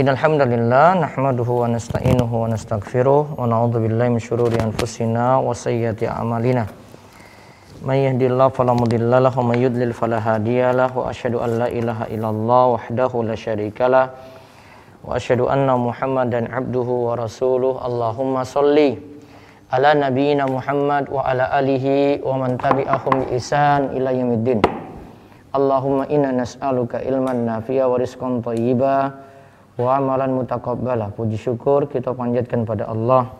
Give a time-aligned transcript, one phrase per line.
[0.00, 6.79] إن الحمد لله نحمده ونستعينه ونستغفره ونعوذ بالله من شرور أنفسنا وسيئات أعمالنا.
[7.80, 13.32] Mudilla lahu wa may yudlil fala hadiyalah wa asyhadu an la ilaha illallah wahdahu la
[13.32, 14.12] syarikalah
[15.00, 17.80] wa asyhadu anna Muhammadan abduhu wa rasuluh.
[17.80, 19.00] Allahumma shalli
[19.72, 24.60] ala nabiyyina Muhammad wa ala alihi wa man tabi'ahum bi ihsan ila yaumiddin.
[25.56, 29.24] Allahumma inna nas'aluka ilman nafi'a wa rizqan thayyiba
[29.80, 31.16] wa amalan mutaqabbala.
[31.16, 33.39] Puji syukur kita panjatkan pada Allah.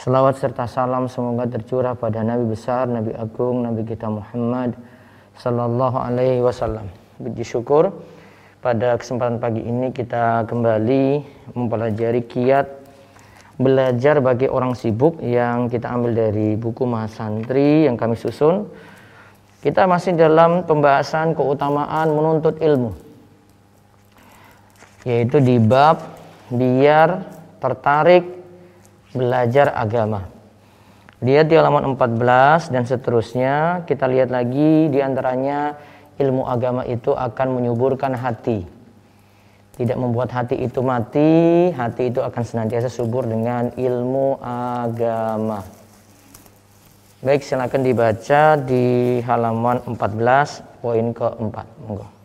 [0.00, 4.72] Selawat serta salam semoga tercurah pada Nabi besar, Nabi agung, Nabi kita Muhammad
[5.36, 6.88] sallallahu alaihi wasallam.
[7.20, 7.92] Puji syukur
[8.64, 11.20] pada kesempatan pagi ini kita kembali
[11.52, 12.64] mempelajari kiat
[13.60, 18.72] belajar bagi orang sibuk yang kita ambil dari buku Mahasantri yang kami susun
[19.60, 22.96] kita masih dalam pembahasan keutamaan menuntut ilmu.
[25.04, 26.00] Yaitu di bab
[26.48, 27.20] biar
[27.60, 28.39] tertarik
[29.14, 30.26] belajar agama.
[31.20, 35.76] Lihat di halaman 14 dan seterusnya, kita lihat lagi di antaranya
[36.16, 38.64] ilmu agama itu akan menyuburkan hati.
[39.76, 45.64] Tidak membuat hati itu mati, hati itu akan senantiasa subur dengan ilmu agama.
[47.20, 51.68] Baik, silakan dibaca di halaman 14 poin keempat.
[51.84, 52.19] Monggo.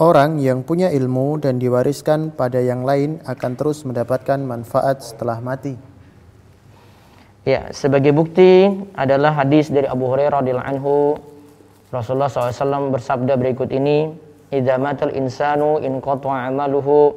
[0.00, 5.76] Orang yang punya ilmu dan diwariskan pada yang lain akan terus mendapatkan manfaat setelah mati.
[7.44, 8.64] Ya, sebagai bukti
[8.96, 11.20] adalah hadis dari Abu Hurairah radhiyallahu anhu
[11.92, 14.08] Rasulullah SAW bersabda berikut ini,
[14.48, 17.12] "Idza matal insanu in qata'a amaluhu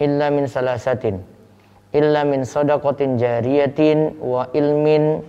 [0.00, 1.20] illa min salasatin,
[1.92, 5.20] illa min sadaqatin jariyatin wa ilmin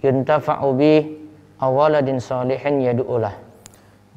[0.00, 1.28] yuntafa'u bih
[1.60, 3.47] awaladin salihin yadu'ulah.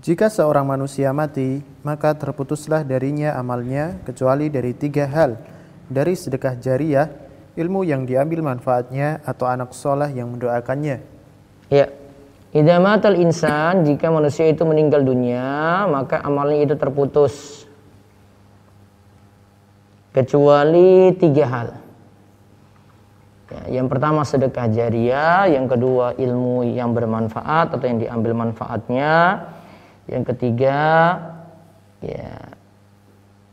[0.02, 5.38] Jika seorang manusia mati, maka terputuslah darinya amalnya kecuali dari tiga hal.
[5.86, 7.06] Dari sedekah jariah,
[7.54, 11.06] ilmu yang diambil manfaatnya atau anak soleh yang mendoakannya.
[11.70, 11.86] Ya,
[12.52, 17.64] Idza matal insan jika manusia itu meninggal dunia maka amalnya itu terputus
[20.12, 21.70] kecuali tiga hal.
[23.48, 29.44] Ya, yang pertama sedekah jariah, yang kedua ilmu yang bermanfaat atau yang diambil manfaatnya,
[30.12, 30.80] yang ketiga
[32.04, 32.52] ya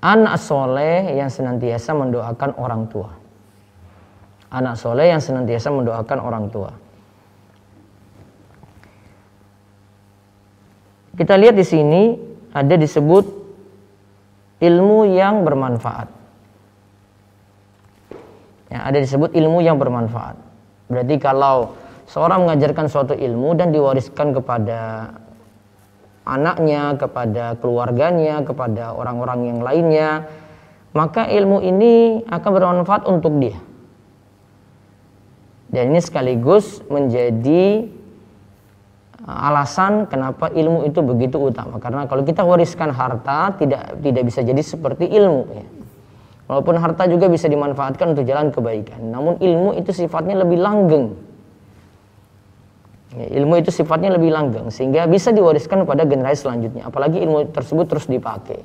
[0.03, 3.15] anak soleh yang senantiasa mendoakan orang tua.
[4.51, 6.73] Anak soleh yang senantiasa mendoakan orang tua.
[11.15, 12.03] Kita lihat di sini
[12.55, 13.27] ada disebut
[14.63, 16.09] ilmu yang bermanfaat.
[18.69, 20.37] Ya, ada disebut ilmu yang bermanfaat.
[20.89, 21.75] Berarti kalau
[22.09, 25.11] seorang mengajarkan suatu ilmu dan diwariskan kepada
[26.29, 30.29] anaknya, kepada keluarganya, kepada orang-orang yang lainnya,
[30.93, 33.57] maka ilmu ini akan bermanfaat untuk dia.
[35.69, 37.89] Dan ini sekaligus menjadi
[39.29, 44.63] alasan kenapa ilmu itu begitu utama karena kalau kita wariskan harta tidak tidak bisa jadi
[44.65, 45.67] seperti ilmu ya.
[46.49, 51.13] Walaupun harta juga bisa dimanfaatkan untuk jalan kebaikan, namun ilmu itu sifatnya lebih langgeng.
[53.09, 57.89] Ya, ilmu itu sifatnya lebih langgeng sehingga bisa diwariskan pada generasi selanjutnya, apalagi ilmu tersebut
[57.89, 58.61] terus dipakai.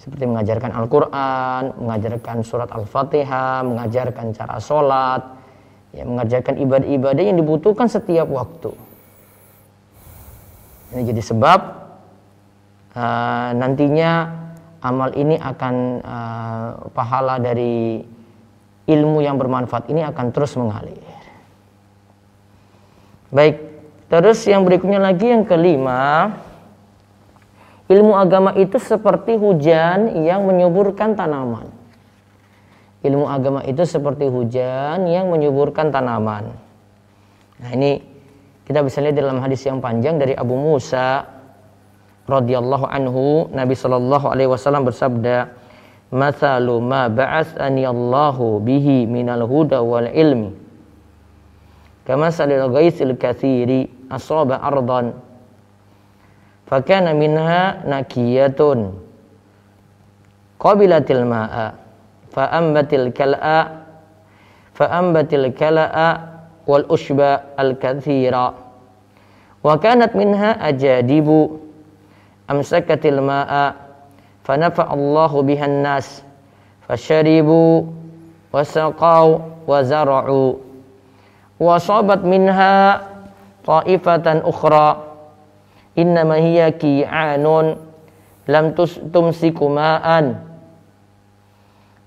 [0.00, 5.22] Seperti mengajarkan Al-Qur'an, mengajarkan surat Al-Fatihah, mengajarkan cara sholat,
[5.92, 8.72] ya, mengajarkan ibadah-ibadah yang dibutuhkan setiap waktu.
[10.96, 11.60] Ini jadi sebab
[12.96, 14.10] uh, nantinya
[14.80, 18.00] amal ini akan uh, pahala dari
[18.88, 21.11] ilmu yang bermanfaat ini akan terus mengalir.
[23.32, 23.56] Baik,
[24.12, 26.36] terus yang berikutnya lagi yang kelima,
[27.88, 31.72] ilmu agama itu seperti hujan yang menyuburkan tanaman.
[33.00, 36.52] Ilmu agama itu seperti hujan yang menyuburkan tanaman.
[37.56, 38.04] Nah, ini
[38.68, 41.24] kita bisa lihat dalam hadis yang panjang dari Abu Musa
[42.28, 45.50] radhiyallahu anhu Nabi sallallahu alaihi wasallam bersabda
[46.12, 50.61] Mathalu ma ba'athani Allahu bihi minal huda wal ilmi
[52.06, 55.12] كمثل الغيث الكثير أصاب أرضا
[56.66, 58.60] فكان منها نكية.
[60.60, 61.74] قبلت الماء
[62.30, 63.68] فأنبت الكلأ
[64.74, 66.20] فأنبت الكلأ
[66.66, 68.54] والأشبى الكثيرة
[69.64, 71.50] وكانت منها أجادب
[72.50, 73.74] أمسكت الماء
[74.44, 76.22] فنفع الله بها الناس
[76.88, 77.82] فشربوا
[78.52, 80.54] وسقوا وزرعوا.
[81.60, 83.00] وصابت منها
[83.66, 84.88] طائفة أخرى.
[85.98, 87.76] إنما هي كيعان
[88.48, 88.64] لم
[89.14, 90.34] تمسك ماء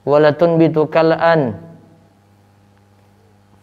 [0.05, 1.53] ولا تنبت كلأ.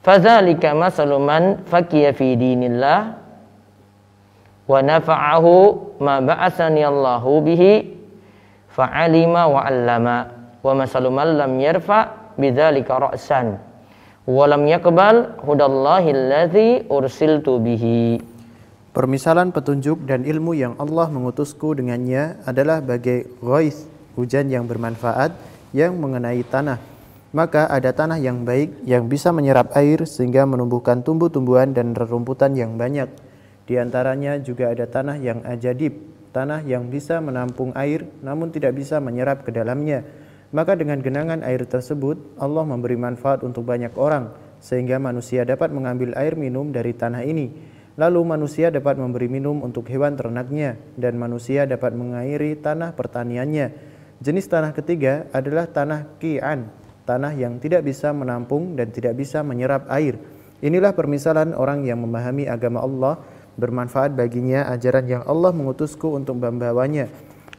[0.02, 3.00] فذلك مثل من فكي في دين الله
[4.68, 5.46] ونفعه
[6.00, 7.62] ما بعثني الله به
[8.68, 10.06] فعلم وعلم.
[10.64, 12.06] ومثل من لم يرفع
[12.38, 13.58] بذلك رأسا.
[14.22, 18.22] Walam yakbal hudallahi allazi ursiltu bihi
[18.92, 23.88] Permisalan petunjuk dan ilmu yang Allah mengutusku dengannya adalah bagai ghois,
[24.20, 25.32] hujan yang bermanfaat
[25.72, 26.76] yang mengenai tanah.
[27.32, 32.76] Maka ada tanah yang baik yang bisa menyerap air sehingga menumbuhkan tumbuh-tumbuhan dan rerumputan yang
[32.76, 33.08] banyak.
[33.64, 35.96] Di antaranya juga ada tanah yang ajadib,
[36.36, 40.04] tanah yang bisa menampung air namun tidak bisa menyerap ke dalamnya
[40.52, 46.12] maka dengan genangan air tersebut, Allah memberi manfaat untuk banyak orang, sehingga manusia dapat mengambil
[46.12, 47.72] air minum dari tanah ini.
[47.96, 53.72] Lalu manusia dapat memberi minum untuk hewan ternaknya, dan manusia dapat mengairi tanah pertaniannya.
[54.20, 56.68] Jenis tanah ketiga adalah tanah ki'an,
[57.08, 60.20] tanah yang tidak bisa menampung dan tidak bisa menyerap air.
[60.60, 63.24] Inilah permisalan orang yang memahami agama Allah,
[63.56, 67.08] bermanfaat baginya ajaran yang Allah mengutusku untuk membawanya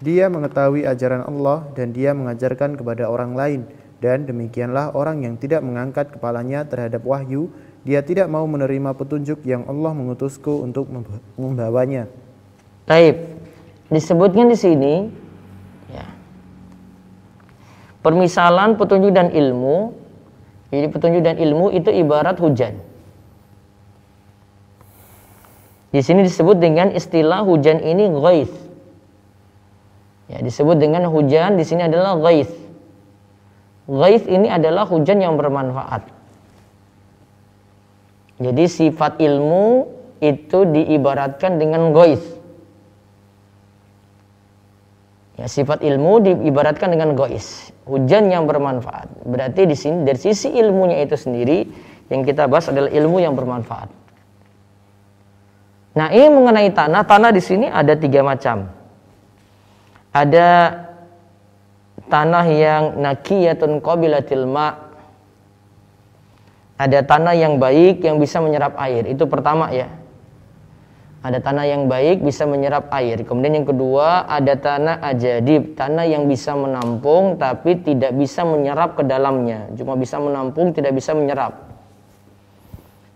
[0.03, 3.61] dia mengetahui ajaran Allah dan dia mengajarkan kepada orang lain.
[4.03, 7.47] Dan demikianlah orang yang tidak mengangkat kepalanya terhadap wahyu,
[7.87, 10.91] dia tidak mau menerima petunjuk yang Allah mengutusku untuk
[11.39, 12.11] membawanya.
[12.83, 13.15] Taib.
[13.87, 14.93] Disebutnya di sini
[15.87, 16.03] ya.
[18.03, 19.95] Permisalan petunjuk dan ilmu.
[20.67, 22.75] Jadi petunjuk dan ilmu itu ibarat hujan.
[25.93, 28.62] Di sini disebut dengan istilah hujan ini ghaith.
[30.31, 32.51] Ya, disebut dengan hujan di sini adalah ghais.
[33.89, 36.07] Ghais ini adalah hujan yang bermanfaat.
[38.39, 39.87] Jadi sifat ilmu
[40.23, 42.23] itu diibaratkan dengan ghais.
[45.33, 49.25] Ya, sifat ilmu diibaratkan dengan gois, hujan yang bermanfaat.
[49.25, 51.65] Berarti di sini dari sisi ilmunya itu sendiri
[52.13, 53.89] yang kita bahas adalah ilmu yang bermanfaat.
[55.97, 57.01] Nah, ini mengenai tanah.
[57.05, 58.69] Tanah di sini ada tiga macam
[60.13, 60.49] ada
[62.05, 64.93] tanah yang nakiyatun qabilatil ma.
[66.77, 69.09] Ada tanah yang baik yang bisa menyerap air.
[69.09, 69.89] Itu pertama ya.
[71.23, 73.23] Ada tanah yang baik bisa menyerap air.
[73.23, 75.73] Kemudian yang kedua ada tanah ajadib.
[75.79, 79.71] Tanah yang bisa menampung tapi tidak bisa menyerap ke dalamnya.
[79.79, 81.73] Cuma bisa menampung tidak bisa menyerap.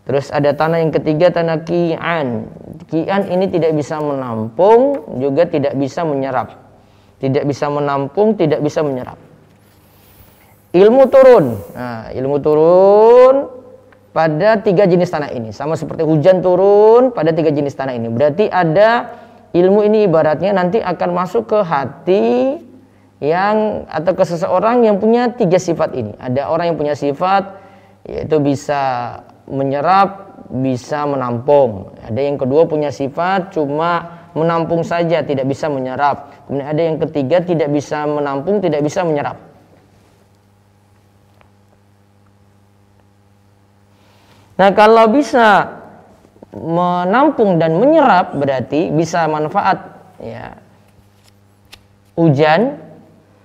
[0.08, 2.48] Terus ada tanah yang ketiga tanah kian.
[2.88, 6.67] Kian ini tidak bisa menampung juga tidak bisa menyerap
[7.18, 9.18] tidak bisa menampung, tidak bisa menyerap.
[10.78, 11.46] Ilmu turun.
[11.74, 13.36] Nah, ilmu turun
[14.14, 15.50] pada tiga jenis tanah ini.
[15.50, 18.10] Sama seperti hujan turun pada tiga jenis tanah ini.
[18.14, 19.18] Berarti ada
[19.54, 22.28] ilmu ini ibaratnya nanti akan masuk ke hati
[23.18, 26.14] yang atau ke seseorang yang punya tiga sifat ini.
[26.22, 27.66] Ada orang yang punya sifat
[28.06, 29.18] yaitu bisa
[29.50, 31.96] menyerap, bisa menampung.
[32.06, 36.34] Ada yang kedua punya sifat cuma menampung saja tidak bisa menyerap.
[36.48, 39.38] Kemudian ada yang ketiga tidak bisa menampung, tidak bisa menyerap.
[44.58, 45.78] Nah, kalau bisa
[46.58, 49.78] menampung dan menyerap berarti bisa manfaat
[50.18, 50.58] ya.
[52.18, 52.82] Hujan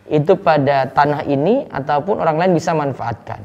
[0.08, 3.44] itu pada tanah ini ataupun orang lain bisa manfaatkan.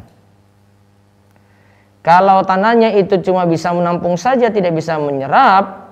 [1.99, 5.86] Kalau tanahnya itu cuma bisa menampung saja tidak bisa menyerap,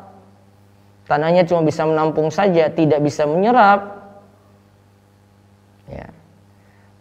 [1.06, 4.06] tanahnya cuma bisa menampung saja, tidak bisa menyerap,
[5.90, 6.10] ya.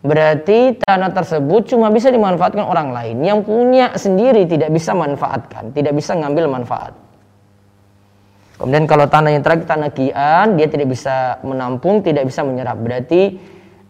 [0.04, 5.96] berarti tanah tersebut cuma bisa dimanfaatkan orang lain yang punya sendiri tidak bisa manfaatkan, tidak
[5.96, 6.92] bisa ngambil manfaat.
[8.54, 12.78] Kemudian kalau tanah yang terakhir tanah kian, dia tidak bisa menampung, tidak bisa menyerap.
[12.78, 13.34] Berarti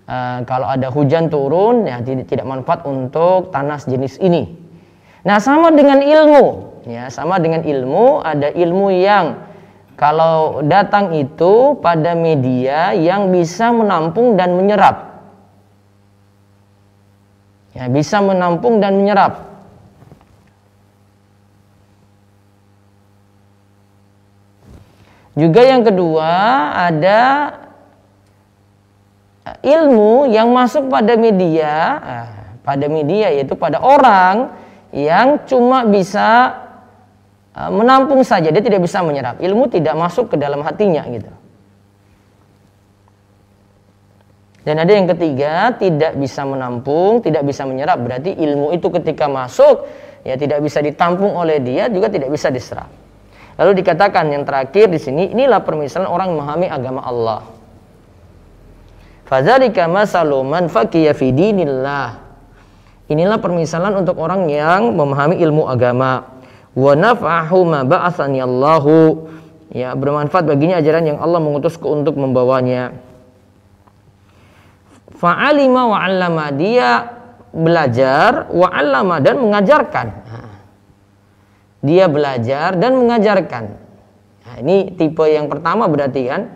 [0.09, 4.57] uh, kalau ada hujan turun, ya tidak, tidak manfaat untuk tanah sejenis ini.
[5.29, 6.45] Nah sama dengan ilmu,
[6.89, 9.41] ya sama dengan ilmu ada ilmu yang
[9.95, 15.15] kalau datang itu pada media yang bisa menampung dan menyerap.
[17.75, 19.55] Ya, bisa menampung dan menyerap.
[25.35, 26.31] Juga yang kedua
[26.87, 27.23] ada
[29.67, 31.75] ilmu yang masuk pada media,
[32.63, 34.55] pada media yaitu pada orang
[34.95, 36.55] yang cuma bisa
[37.55, 39.39] menampung saja, dia tidak bisa menyerap.
[39.39, 41.31] Ilmu tidak masuk ke dalam hatinya gitu.
[44.65, 48.01] Dan ada yang ketiga, tidak bisa menampung, tidak bisa menyerap.
[48.01, 49.85] Berarti ilmu itu ketika masuk,
[50.25, 52.89] ya tidak bisa ditampung oleh dia, juga tidak bisa diserap.
[53.61, 57.41] Lalu dikatakan yang terakhir di sini, inilah permisalan orang memahami agama Allah.
[59.31, 61.15] Fadzalika masalu man faqiya.
[63.05, 66.34] Inilah permisalan untuk orang yang memahami ilmu agama.
[66.75, 69.31] Wa naf'ahu ma ba'athani Allahu.
[69.75, 72.95] Ya, bermanfaat baginya ajaran yang Allah mengutusku untuk membawanya.
[75.15, 77.11] Fa'alima wa 'allama dia
[77.55, 80.07] belajar wa 'allama dan mengajarkan.
[81.85, 83.65] Dia belajar dan mengajarkan.
[84.45, 86.49] Nah, ini tipe yang pertama berarti kan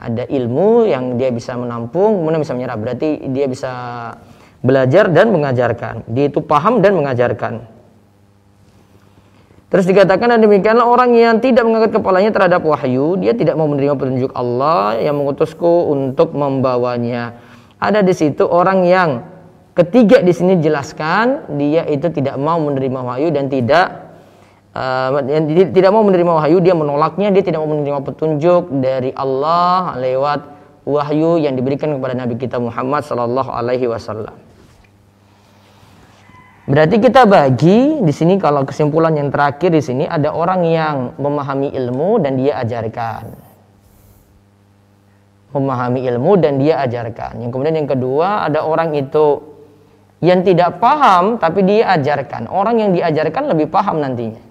[0.00, 2.78] ada ilmu yang dia bisa menampung kemudian bisa menyerap.
[2.80, 3.72] Berarti dia bisa
[4.62, 6.08] belajar dan mengajarkan.
[6.10, 7.79] Dia itu paham dan mengajarkan
[9.70, 13.94] Terus dikatakan dan demikianlah orang yang tidak mengangkat kepalanya terhadap wahyu, dia tidak mau menerima
[13.94, 17.38] petunjuk Allah yang mengutusku untuk membawanya
[17.80, 19.24] ada di situ orang yang
[19.72, 24.12] ketiga di sini jelaskan dia itu tidak mau menerima wahyu dan tidak
[24.76, 25.16] uh,
[25.72, 30.40] tidak mau menerima wahyu dia menolaknya dia tidak mau menerima petunjuk dari Allah lewat
[30.84, 34.49] wahyu yang diberikan kepada Nabi kita Muhammad Sallallahu Alaihi Wasallam.
[36.70, 41.74] Berarti kita bagi di sini kalau kesimpulan yang terakhir di sini ada orang yang memahami
[41.74, 43.50] ilmu dan dia ajarkan
[45.50, 47.42] memahami ilmu dan dia ajarkan.
[47.42, 49.42] Yang kemudian yang kedua ada orang itu
[50.22, 52.46] yang tidak paham tapi dia ajarkan.
[52.46, 54.42] Orang yang diajarkan lebih paham nantinya.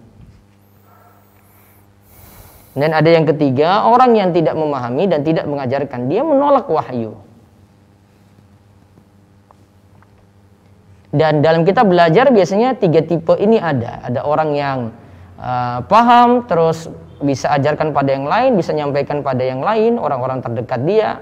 [2.80, 7.18] Dan ada yang ketiga, orang yang tidak memahami dan tidak mengajarkan, dia menolak wahyu.
[11.10, 14.06] Dan dalam kita belajar biasanya tiga tipe ini ada.
[14.06, 14.78] Ada orang yang
[15.42, 16.86] uh, paham terus
[17.20, 21.20] bisa ajarkan pada yang lain, bisa nyampaikan pada yang lain, orang-orang terdekat dia.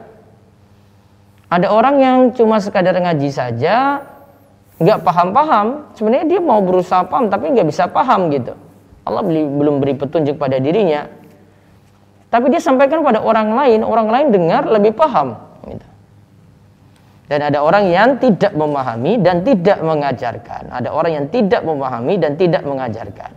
[1.48, 4.04] Ada orang yang cuma sekadar ngaji saja,
[4.84, 5.88] nggak paham-paham.
[5.96, 8.60] Sebenarnya dia mau berusaha paham, tapi nggak bisa paham gitu.
[9.08, 11.08] Allah belum beri petunjuk pada dirinya.
[12.28, 15.47] Tapi dia sampaikan pada orang lain, orang lain dengar lebih paham.
[17.28, 20.72] Dan ada orang yang tidak memahami dan tidak mengajarkan.
[20.72, 23.36] Ada orang yang tidak memahami dan tidak mengajarkan.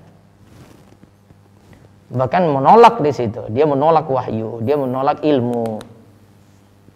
[2.14, 3.42] Bahkan menolak di situ.
[3.50, 5.82] Dia menolak wahyu dia menolak ilmu.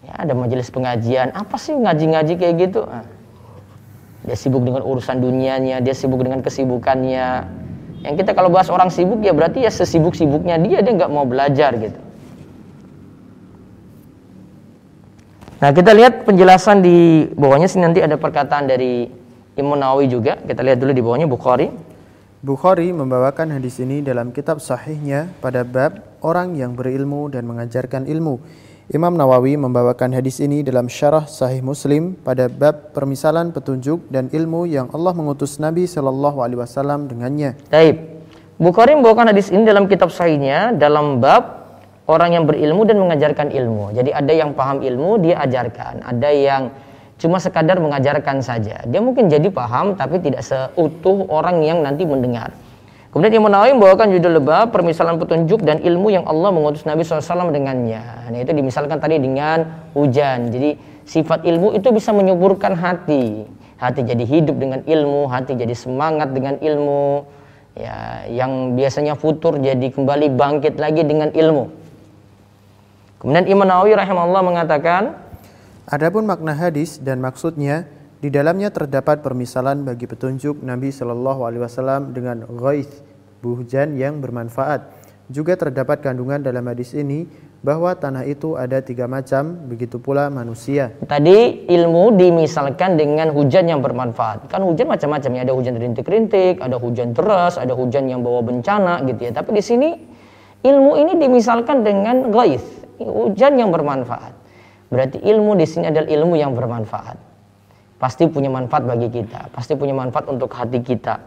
[0.07, 1.35] Ya ada majelis pengajian.
[1.35, 2.87] Apa sih ngaji-ngaji kayak gitu?
[2.87, 3.03] Nah,
[4.23, 7.27] dia sibuk dengan urusan dunianya dia sibuk dengan kesibukannya.
[8.07, 10.79] Yang kita kalau bahas orang sibuk ya berarti ya sesibuk-sibuknya dia.
[10.79, 12.04] Dia nggak mau belajar gitu
[15.64, 19.09] nah kita lihat penjelasan di bawahnya sih nanti ada perkataan dari
[19.56, 21.73] Imam Nawawi juga kita lihat dulu di bawahnya Bukhari
[22.44, 28.37] Bukhari membawakan hadis ini dalam kitab sahihnya pada bab orang yang berilmu dan mengajarkan ilmu.
[28.92, 34.68] Imam Nawawi membawakan hadis ini dalam syarah sahih Muslim pada bab permisalan petunjuk dan ilmu
[34.68, 37.56] yang Allah mengutus Nabi Shallallahu alaihi wasallam dengannya.
[37.73, 37.97] Taib.
[38.61, 41.63] Bukhari membawakan hadis ini dalam kitab sahihnya dalam bab
[42.05, 43.97] orang yang berilmu dan mengajarkan ilmu.
[43.97, 46.73] Jadi ada yang paham ilmu dia ajarkan, ada yang
[47.17, 48.85] cuma sekadar mengajarkan saja.
[48.85, 52.53] Dia mungkin jadi paham tapi tidak seutuh orang yang nanti mendengar.
[53.15, 57.55] Kemudian Imam Nawawi membawakan judul lebah permisalan petunjuk dan ilmu yang Allah mengutus Nabi SAW
[57.55, 58.03] dengannya.
[58.27, 60.51] Nah itu dimisalkan tadi dengan hujan.
[60.51, 60.75] Jadi
[61.07, 63.47] sifat ilmu itu bisa menyuburkan hati.
[63.79, 67.23] Hati jadi hidup dengan ilmu, hati jadi semangat dengan ilmu.
[67.79, 71.84] Ya, yang biasanya futur jadi kembali bangkit lagi dengan ilmu.
[73.25, 75.16] Kemudian Imam Nawawi rahimahullah mengatakan,
[75.88, 77.88] Adapun makna hadis dan maksudnya
[78.21, 83.00] di dalamnya terdapat permisalan bagi petunjuk Nabi Shallallahu Alaihi Wasallam dengan ghaith,
[83.40, 84.93] hujan yang bermanfaat.
[85.33, 87.25] Juga terdapat kandungan dalam hadis ini
[87.64, 90.93] bahwa tanah itu ada tiga macam, begitu pula manusia.
[91.09, 94.52] Tadi ilmu dimisalkan dengan hujan yang bermanfaat.
[94.52, 99.00] Kan hujan macam-macam ya, ada hujan rintik-rintik, ada hujan deras, ada hujan yang bawa bencana
[99.09, 99.33] gitu ya.
[99.33, 99.88] Tapi di sini
[100.61, 104.35] ilmu ini dimisalkan dengan ghaith, hujan yang bermanfaat.
[104.93, 107.19] Berarti ilmu di sini adalah ilmu yang bermanfaat.
[107.99, 111.19] Pasti punya manfaat bagi kita, pasti punya manfaat untuk hati kita.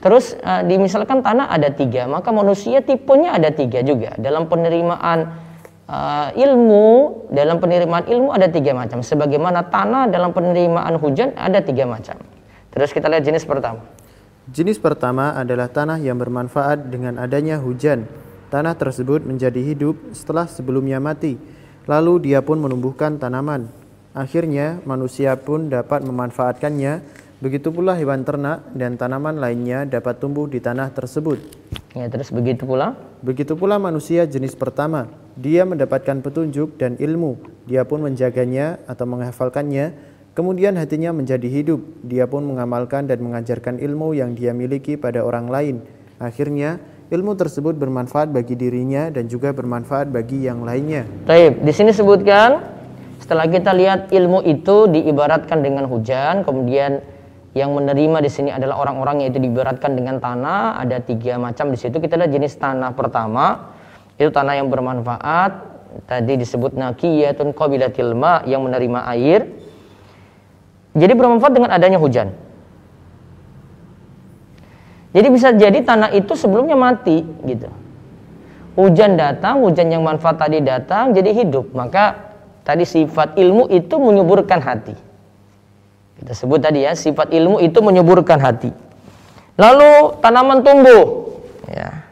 [0.00, 4.12] Terus uh, dimisalkan tanah ada tiga, maka manusia tipenya ada tiga juga.
[4.16, 5.18] Dalam penerimaan
[5.88, 6.88] uh, ilmu,
[7.32, 9.00] dalam penerimaan ilmu ada tiga macam.
[9.00, 12.20] Sebagaimana tanah dalam penerimaan hujan ada tiga macam.
[12.76, 13.88] Terus kita lihat jenis pertama.
[14.46, 18.06] Jenis pertama adalah tanah yang bermanfaat dengan adanya hujan.
[18.48, 23.70] Tanah tersebut menjadi hidup setelah sebelumnya mati Lalu dia pun menumbuhkan tanaman.
[24.10, 27.24] Akhirnya manusia pun dapat memanfaatkannya.
[27.38, 31.38] Begitu pula hewan ternak dan tanaman lainnya dapat tumbuh di tanah tersebut.
[31.94, 35.08] Ya, terus begitu pula Begitu pula manusia jenis pertama,
[35.40, 39.96] dia mendapatkan petunjuk dan ilmu, dia pun menjaganya atau menghafalkannya,
[40.36, 45.48] kemudian hatinya menjadi hidup, dia pun mengamalkan dan mengajarkan ilmu yang dia miliki pada orang
[45.48, 45.76] lain.
[46.20, 46.76] Akhirnya,
[47.06, 51.06] ilmu tersebut bermanfaat bagi dirinya dan juga bermanfaat bagi yang lainnya.
[51.26, 52.62] Taib, di sini sebutkan
[53.22, 56.98] setelah kita lihat ilmu itu diibaratkan dengan hujan, kemudian
[57.56, 60.76] yang menerima di sini adalah orang-orang yaitu diberatkan dengan tanah.
[60.82, 61.96] Ada tiga macam di situ.
[61.96, 63.72] Kita lihat jenis tanah pertama
[64.20, 65.74] itu tanah yang bermanfaat.
[66.04, 69.48] Tadi disebut nakiyatun qabilatil ma yang menerima air.
[70.92, 72.45] Jadi bermanfaat dengan adanya hujan.
[75.16, 77.72] Jadi bisa jadi tanah itu sebelumnya mati gitu.
[78.76, 81.72] Hujan datang, hujan yang manfaat tadi datang jadi hidup.
[81.72, 82.36] Maka
[82.68, 84.92] tadi sifat ilmu itu menyuburkan hati.
[86.20, 88.68] Kita sebut tadi ya, sifat ilmu itu menyuburkan hati.
[89.56, 91.32] Lalu tanaman tumbuh.
[91.72, 92.04] Ya.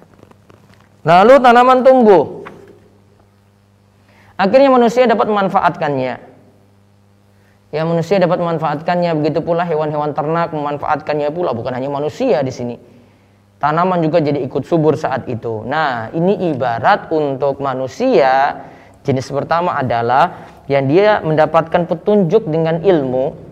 [1.04, 2.48] Lalu tanaman tumbuh.
[4.40, 6.14] Akhirnya manusia dapat memanfaatkannya.
[7.68, 12.93] Ya manusia dapat memanfaatkannya, begitu pula hewan-hewan ternak memanfaatkannya pula, bukan hanya manusia di sini.
[13.62, 15.64] Tanaman juga jadi ikut subur saat itu.
[15.64, 18.60] Nah, ini ibarat untuk manusia
[19.06, 23.44] jenis pertama adalah yang dia mendapatkan petunjuk dengan ilmu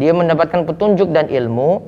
[0.00, 1.84] dia mendapatkan petunjuk dan ilmu,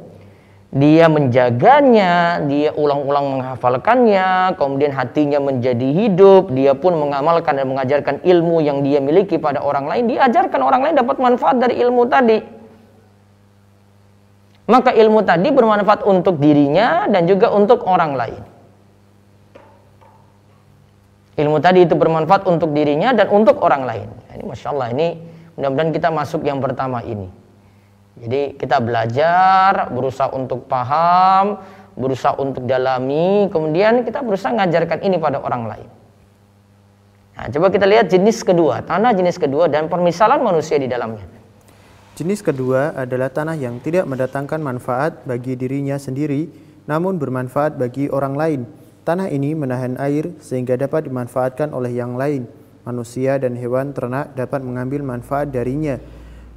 [0.69, 8.61] dia menjaganya, dia ulang-ulang menghafalkannya, kemudian hatinya menjadi hidup, dia pun mengamalkan dan mengajarkan ilmu
[8.61, 12.62] yang dia miliki pada orang lain, diajarkan orang lain dapat manfaat dari ilmu tadi.
[14.73, 18.43] Maka ilmu tadi bermanfaat untuk dirinya dan juga untuk orang lain.
[21.37, 24.09] Ilmu tadi itu bermanfaat untuk dirinya dan untuk orang lain.
[24.33, 25.21] Ini masya Allah ini
[25.61, 27.29] mudah-mudahan kita masuk yang pertama ini.
[28.17, 31.61] Jadi kita belajar, berusaha untuk paham,
[31.93, 35.91] berusaha untuk dalami, kemudian kita berusaha mengajarkan ini pada orang lain.
[37.33, 41.42] Nah, coba kita lihat jenis kedua, tanah jenis kedua dan permisalan manusia di dalamnya.
[42.13, 46.49] Jenis kedua adalah tanah yang tidak mendatangkan manfaat bagi dirinya sendiri,
[46.85, 48.61] namun bermanfaat bagi orang lain.
[49.03, 52.47] Tanah ini menahan air sehingga dapat dimanfaatkan oleh yang lain.
[52.85, 55.99] Manusia dan hewan ternak dapat mengambil manfaat darinya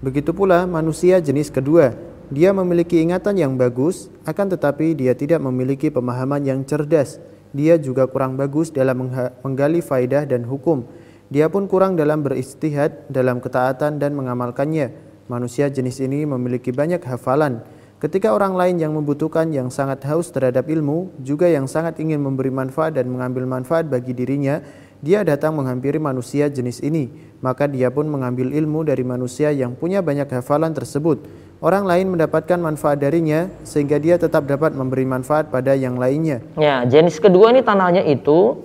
[0.03, 1.95] Begitu pula manusia jenis kedua,
[2.27, 7.17] dia memiliki ingatan yang bagus, akan tetapi dia tidak memiliki pemahaman yang cerdas.
[7.55, 9.07] Dia juga kurang bagus dalam
[9.41, 10.83] menggali faidah dan hukum.
[11.31, 14.93] Dia pun kurang dalam beristihad, dalam ketaatan dan mengamalkannya.
[15.25, 17.65] Manusia jenis ini memiliki banyak hafalan.
[17.97, 22.53] Ketika orang lain yang membutuhkan yang sangat haus terhadap ilmu, juga yang sangat ingin memberi
[22.53, 24.61] manfaat dan mengambil manfaat bagi dirinya,
[25.01, 27.09] dia datang menghampiri manusia jenis ini,
[27.41, 31.25] maka dia pun mengambil ilmu dari manusia yang punya banyak hafalan tersebut.
[31.57, 36.45] Orang lain mendapatkan manfaat darinya sehingga dia tetap dapat memberi manfaat pada yang lainnya.
[36.53, 38.61] Ya, jenis kedua ini tanahnya itu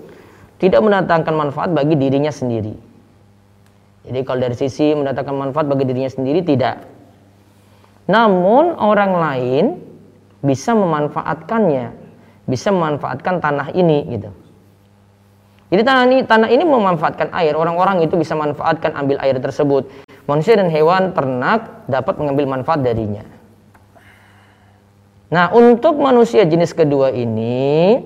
[0.61, 2.90] tidak mendatangkan manfaat bagi dirinya sendiri.
[4.01, 6.89] Jadi kalau dari sisi mendatangkan manfaat bagi dirinya sendiri tidak.
[8.09, 9.65] Namun orang lain
[10.41, 11.93] bisa memanfaatkannya,
[12.49, 14.31] bisa memanfaatkan tanah ini gitu.
[15.71, 17.55] Jadi tanah ini, tanah ini memanfaatkan air.
[17.55, 19.87] Orang-orang itu bisa manfaatkan ambil air tersebut.
[20.27, 23.23] Manusia dan hewan ternak dapat mengambil manfaat darinya.
[25.31, 28.03] Nah, untuk manusia jenis kedua ini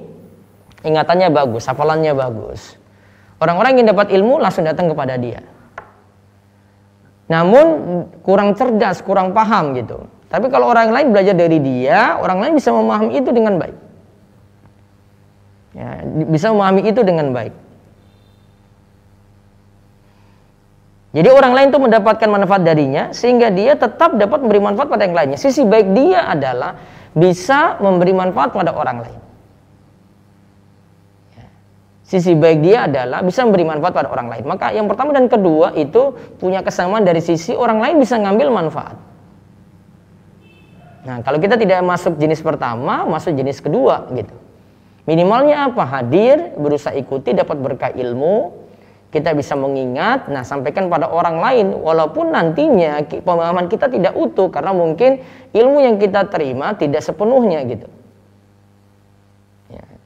[0.85, 2.77] ingatannya bagus, hafalannya bagus.
[3.41, 5.41] Orang-orang yang dapat ilmu langsung datang kepada dia.
[7.25, 7.65] Namun
[8.21, 10.05] kurang cerdas, kurang paham gitu.
[10.29, 13.77] Tapi kalau orang lain belajar dari dia, orang lain bisa memahami itu dengan baik.
[15.75, 15.89] Ya,
[16.29, 17.55] bisa memahami itu dengan baik.
[21.15, 25.15] Jadi orang lain itu mendapatkan manfaat darinya sehingga dia tetap dapat memberi manfaat pada yang
[25.15, 25.39] lainnya.
[25.39, 26.75] Sisi baik dia adalah
[27.15, 29.24] bisa memberi manfaat pada orang lain.
[32.15, 34.47] Sisi baik dia adalah bisa memberi manfaat pada orang lain.
[34.47, 38.95] Maka yang pertama dan kedua itu punya kesamaan dari sisi orang lain bisa ngambil manfaat.
[41.03, 44.31] Nah, kalau kita tidak masuk jenis pertama, masuk jenis kedua gitu.
[45.11, 45.83] Minimalnya apa?
[45.83, 48.63] Hadir, berusaha ikuti, dapat berkah ilmu,
[49.11, 54.71] kita bisa mengingat, nah sampaikan pada orang lain, walaupun nantinya pemahaman kita tidak utuh, karena
[54.71, 55.19] mungkin
[55.51, 57.91] ilmu yang kita terima tidak sepenuhnya gitu.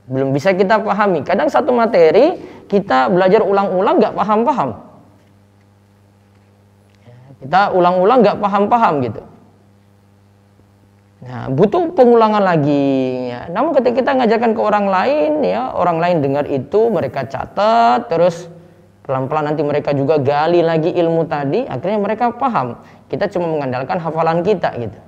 [0.09, 1.21] Belum bisa kita pahami.
[1.21, 4.71] Kadang satu materi kita belajar ulang-ulang nggak paham-paham.
[7.38, 9.23] Kita ulang-ulang nggak paham-paham gitu.
[11.18, 13.29] Nah, butuh pengulangan lagi.
[13.35, 13.51] Ya.
[13.53, 18.47] Namun ketika kita ngajarkan ke orang lain, ya orang lain dengar itu, mereka catat, terus
[19.03, 22.79] pelan-pelan nanti mereka juga gali lagi ilmu tadi, akhirnya mereka paham.
[23.11, 24.99] Kita cuma mengandalkan hafalan kita gitu.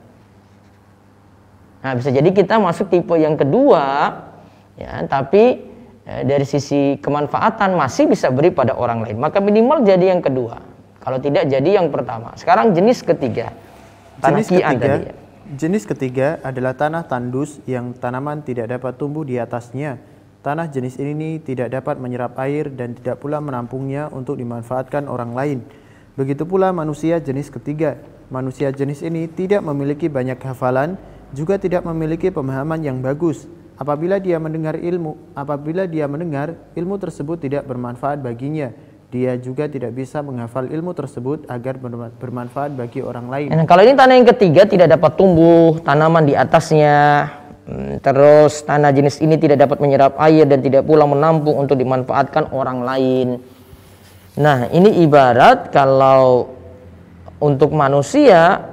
[1.81, 4.13] Nah, bisa jadi kita masuk tipe yang kedua,
[4.81, 5.61] ya tapi
[6.09, 9.21] eh, dari sisi kemanfaatan masih bisa beri pada orang lain.
[9.21, 10.59] Maka minimal jadi yang kedua.
[11.01, 12.33] Kalau tidak jadi yang pertama.
[12.37, 13.53] Sekarang jenis ketiga.
[14.21, 15.13] Tanah jenis ketiga tadi ya.
[15.57, 19.97] jenis ketiga adalah tanah tandus yang tanaman tidak dapat tumbuh di atasnya.
[20.41, 25.59] Tanah jenis ini tidak dapat menyerap air dan tidak pula menampungnya untuk dimanfaatkan orang lain.
[26.17, 28.01] Begitu pula manusia jenis ketiga.
[28.33, 30.97] Manusia jenis ini tidak memiliki banyak hafalan
[31.31, 33.47] juga tidak memiliki pemahaman yang bagus
[33.81, 38.77] Apabila dia mendengar ilmu, apabila dia mendengar ilmu tersebut tidak bermanfaat baginya,
[39.09, 41.81] dia juga tidak bisa menghafal ilmu tersebut agar
[42.21, 43.49] bermanfaat bagi orang lain.
[43.57, 47.25] Nah, kalau ini tanah yang ketiga tidak dapat tumbuh tanaman di atasnya,
[47.65, 52.53] hmm, terus tanah jenis ini tidak dapat menyerap air dan tidak pula menampung untuk dimanfaatkan
[52.53, 53.29] orang lain.
[54.37, 56.53] Nah, ini ibarat kalau
[57.41, 58.70] untuk manusia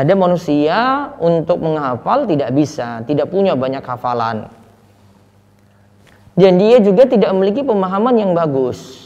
[0.00, 4.48] ada manusia untuk menghafal tidak bisa, tidak punya banyak hafalan.
[6.32, 8.96] Dan dia juga tidak memiliki pemahaman yang bagus.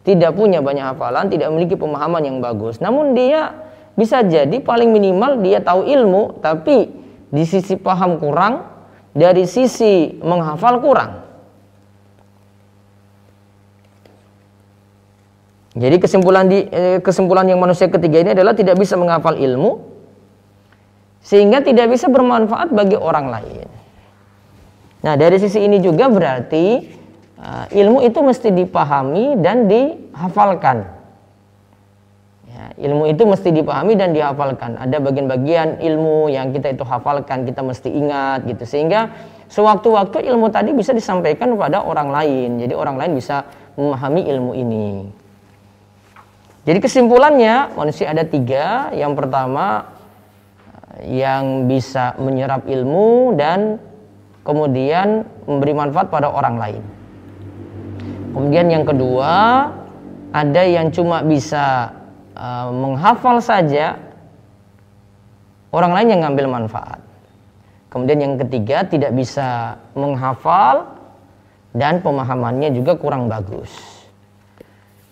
[0.00, 2.80] Tidak punya banyak hafalan, tidak memiliki pemahaman yang bagus.
[2.80, 3.52] Namun dia
[3.92, 6.88] bisa jadi paling minimal dia tahu ilmu, tapi
[7.28, 8.64] di sisi paham kurang,
[9.12, 11.28] dari sisi menghafal kurang.
[15.76, 19.89] Jadi kesimpulan di eh, kesimpulan yang manusia ketiga ini adalah tidak bisa menghafal ilmu
[21.20, 23.68] sehingga tidak bisa bermanfaat bagi orang lain.
[25.00, 26.84] Nah, dari sisi ini juga berarti
[27.40, 30.84] uh, ilmu itu mesti dipahami dan dihafalkan.
[32.50, 34.76] Ya, ilmu itu mesti dipahami dan dihafalkan.
[34.76, 39.08] Ada bagian-bagian ilmu yang kita itu hafalkan, kita mesti ingat gitu sehingga
[39.48, 42.60] sewaktu-waktu ilmu tadi bisa disampaikan kepada orang lain.
[42.60, 43.48] Jadi orang lain bisa
[43.80, 44.88] memahami ilmu ini.
[46.68, 48.92] Jadi kesimpulannya manusia ada tiga.
[48.92, 49.96] Yang pertama
[51.04, 53.80] yang bisa menyerap ilmu dan
[54.44, 56.82] kemudian memberi manfaat pada orang lain.
[58.30, 59.32] Kemudian yang kedua
[60.30, 61.90] ada yang cuma bisa
[62.38, 63.98] uh, menghafal saja,
[65.74, 67.00] orang lain yang ngambil manfaat.
[67.90, 70.94] Kemudian yang ketiga tidak bisa menghafal
[71.74, 73.70] dan pemahamannya juga kurang bagus.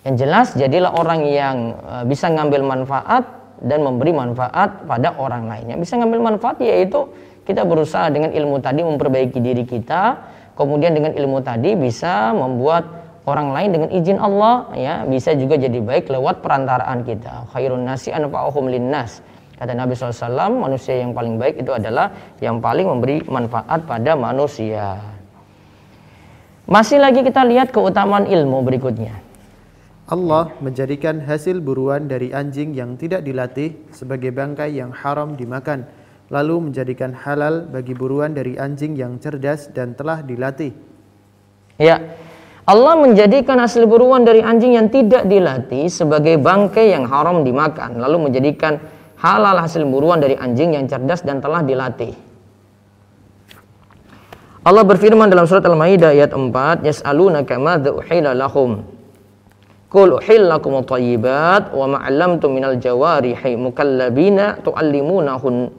[0.07, 3.27] Yang jelas jadilah orang yang uh, bisa ngambil manfaat
[3.63, 5.75] dan memberi manfaat pada orang lainnya.
[5.79, 7.11] Bisa ngambil manfaat yaitu
[7.49, 10.21] kita berusaha dengan ilmu tadi memperbaiki diri kita,
[10.55, 12.85] kemudian dengan ilmu tadi bisa membuat
[13.29, 17.49] orang lain dengan izin Allah ya bisa juga jadi baik lewat perantaraan kita.
[17.53, 19.21] Khairun nasi anfa'uhum linnas.
[19.59, 25.03] Kata Nabi SAW, manusia yang paling baik itu adalah yang paling memberi manfaat pada manusia.
[26.69, 29.28] Masih lagi kita lihat keutamaan ilmu berikutnya.
[30.09, 35.85] Allah menjadikan hasil buruan dari anjing yang tidak dilatih sebagai bangkai yang haram dimakan,
[36.33, 40.73] lalu menjadikan halal bagi buruan dari anjing yang cerdas dan telah dilatih.
[41.77, 42.17] Ya,
[42.65, 48.33] Allah menjadikan hasil buruan dari anjing yang tidak dilatih sebagai bangkai yang haram dimakan, lalu
[48.33, 48.81] menjadikan
[49.21, 52.17] halal hasil buruan dari anjing yang cerdas dan telah dilatih.
[54.65, 58.98] Allah berfirman dalam surat Al-Maidah ayat 4, "Yas'alunaka madza uhila lahum?"
[59.89, 65.73] Qul uhillakum thayyibat wa ma'allamtum minal jawarihi mukallabina tu'allimunahun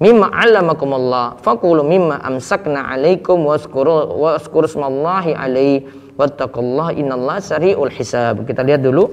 [0.00, 5.84] mimma 'allamakum Allah faqulu mimma amsakna 'alaikum waskuru waskuru smallahi 'alaihi
[6.16, 8.48] wattaqullaha innallaha sari'ul hisab.
[8.48, 9.12] Kita lihat dulu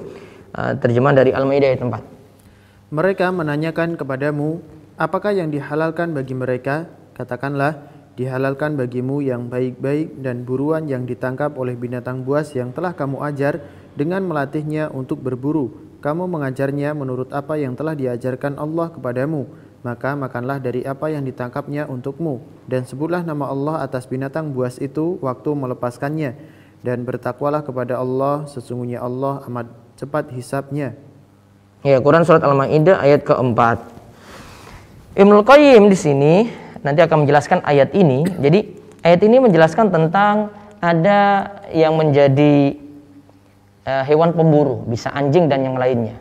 [0.56, 2.96] uh, terjemahan dari Al-Maidah ayat 4.
[2.96, 4.64] Mereka menanyakan kepadamu
[4.96, 6.88] apakah yang dihalalkan bagi mereka?
[7.12, 13.20] Katakanlah dihalalkan bagimu yang baik-baik dan buruan yang ditangkap oleh binatang buas yang telah kamu
[13.28, 13.60] ajar
[13.96, 15.72] dengan melatihnya untuk berburu.
[16.04, 19.48] Kamu mengajarnya menurut apa yang telah diajarkan Allah kepadamu,
[19.82, 25.18] maka makanlah dari apa yang ditangkapnya untukmu, dan sebutlah nama Allah atas binatang buas itu
[25.24, 26.36] waktu melepaskannya,
[26.84, 29.66] dan bertakwalah kepada Allah, sesungguhnya Allah amat
[29.98, 30.94] cepat hisapnya.
[31.82, 33.78] Ya, Quran surat Al-Maidah ayat keempat.
[35.16, 36.34] Ibnu Qayyim di sini
[36.84, 38.22] nanti akan menjelaskan ayat ini.
[38.36, 38.60] Jadi
[39.00, 42.76] ayat ini menjelaskan tentang ada yang menjadi
[43.86, 46.18] uh, hewan pemburu, bisa anjing dan yang lainnya.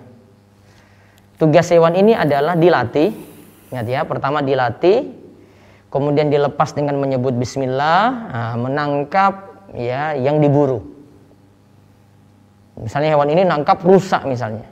[1.35, 3.11] Tugas hewan ini adalah dilatih,
[3.73, 5.11] ingat ya, pertama dilatih,
[5.91, 10.79] kemudian dilepas dengan menyebut Bismillah, nah, menangkap ya yang diburu.
[12.79, 14.63] Misalnya hewan ini nangkap rusak misalnya,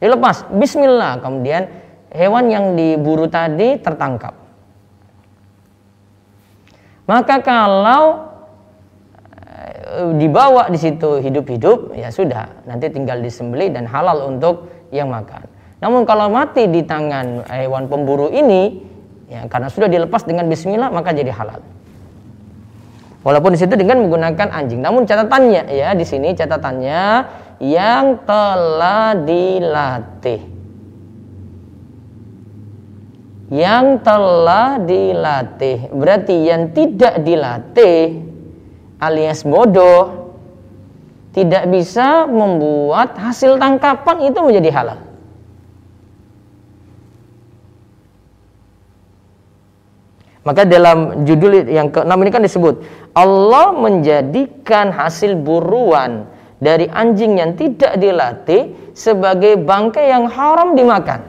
[0.00, 1.68] dilepas Bismillah, kemudian
[2.14, 4.32] hewan yang diburu tadi tertangkap.
[7.04, 8.29] Maka kalau Eh,
[10.14, 15.46] dibawa di situ hidup-hidup ya sudah nanti tinggal disembeli dan halal untuk yang makan.
[15.80, 18.84] Namun kalau mati di tangan hewan pemburu ini
[19.26, 21.58] ya karena sudah dilepas dengan bismillah maka jadi halal.
[23.20, 24.80] Walaupun di situ dengan menggunakan anjing.
[24.80, 27.02] Namun catatannya ya di sini catatannya
[27.60, 30.40] yang telah dilatih.
[33.50, 35.78] Yang telah dilatih.
[35.92, 38.29] Berarti yang tidak dilatih
[39.00, 40.30] alias bodoh
[41.32, 45.00] tidak bisa membuat hasil tangkapan itu menjadi halal.
[50.40, 52.74] Maka dalam judul yang ke-6 ini kan disebut
[53.12, 56.24] Allah menjadikan hasil buruan
[56.60, 61.20] dari anjing yang tidak dilatih sebagai bangkai yang haram dimakan.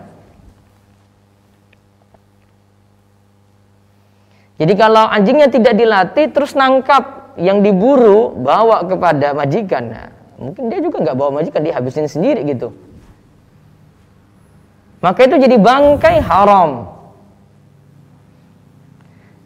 [4.61, 10.79] Jadi kalau anjingnya tidak dilatih terus nangkap yang diburu bawa kepada majikan, nah, mungkin dia
[10.79, 12.69] juga nggak bawa majikan dia habisin sendiri gitu.
[15.01, 16.85] Maka itu jadi bangkai haram.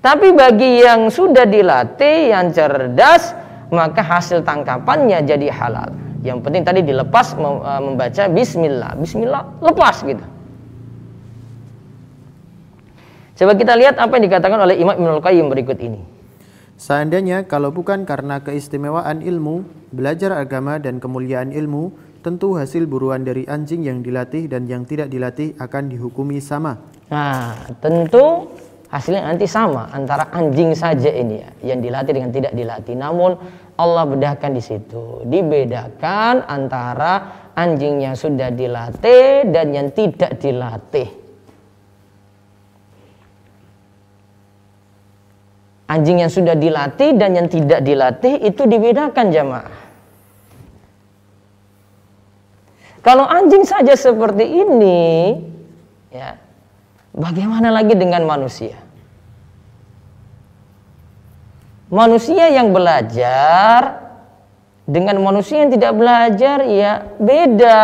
[0.04, 3.34] Tapi bagi yang sudah dilatih, yang cerdas,
[3.74, 5.90] maka hasil tangkapannya jadi halal.
[6.22, 8.94] Yang penting tadi dilepas e, membaca bismillah.
[9.00, 10.26] Bismillah lepas gitu.
[13.36, 16.15] Coba kita lihat apa yang dikatakan oleh Imam Ibnul Qayyim berikut ini.
[16.76, 19.64] Seandainya kalau bukan karena keistimewaan ilmu,
[19.96, 25.08] belajar agama dan kemuliaan ilmu, tentu hasil buruan dari anjing yang dilatih dan yang tidak
[25.08, 26.76] dilatih akan dihukumi sama.
[27.08, 28.52] Nah, tentu
[28.92, 32.96] hasilnya nanti sama antara anjing saja ini ya yang dilatih dengan tidak dilatih.
[33.00, 33.32] Namun
[33.80, 35.24] Allah bedahkan di situ.
[35.24, 37.14] Dibedakan antara
[37.56, 41.25] anjing yang sudah dilatih dan yang tidak dilatih
[45.86, 49.76] anjing yang sudah dilatih dan yang tidak dilatih itu dibedakan jamaah
[53.06, 55.38] kalau anjing saja seperti ini
[56.10, 56.38] ya
[57.14, 58.78] bagaimana lagi dengan manusia
[61.90, 64.06] manusia yang belajar
[64.86, 67.84] dengan manusia yang tidak belajar ya beda.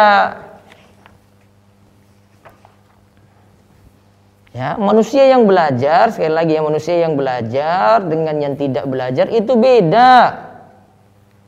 [4.51, 9.55] Ya, manusia yang belajar, sekali lagi ya manusia yang belajar dengan yang tidak belajar itu
[9.55, 10.11] beda.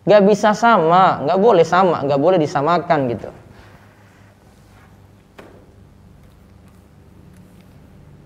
[0.08, 3.28] Gak bisa sama, gak boleh sama, gak boleh disamakan gitu.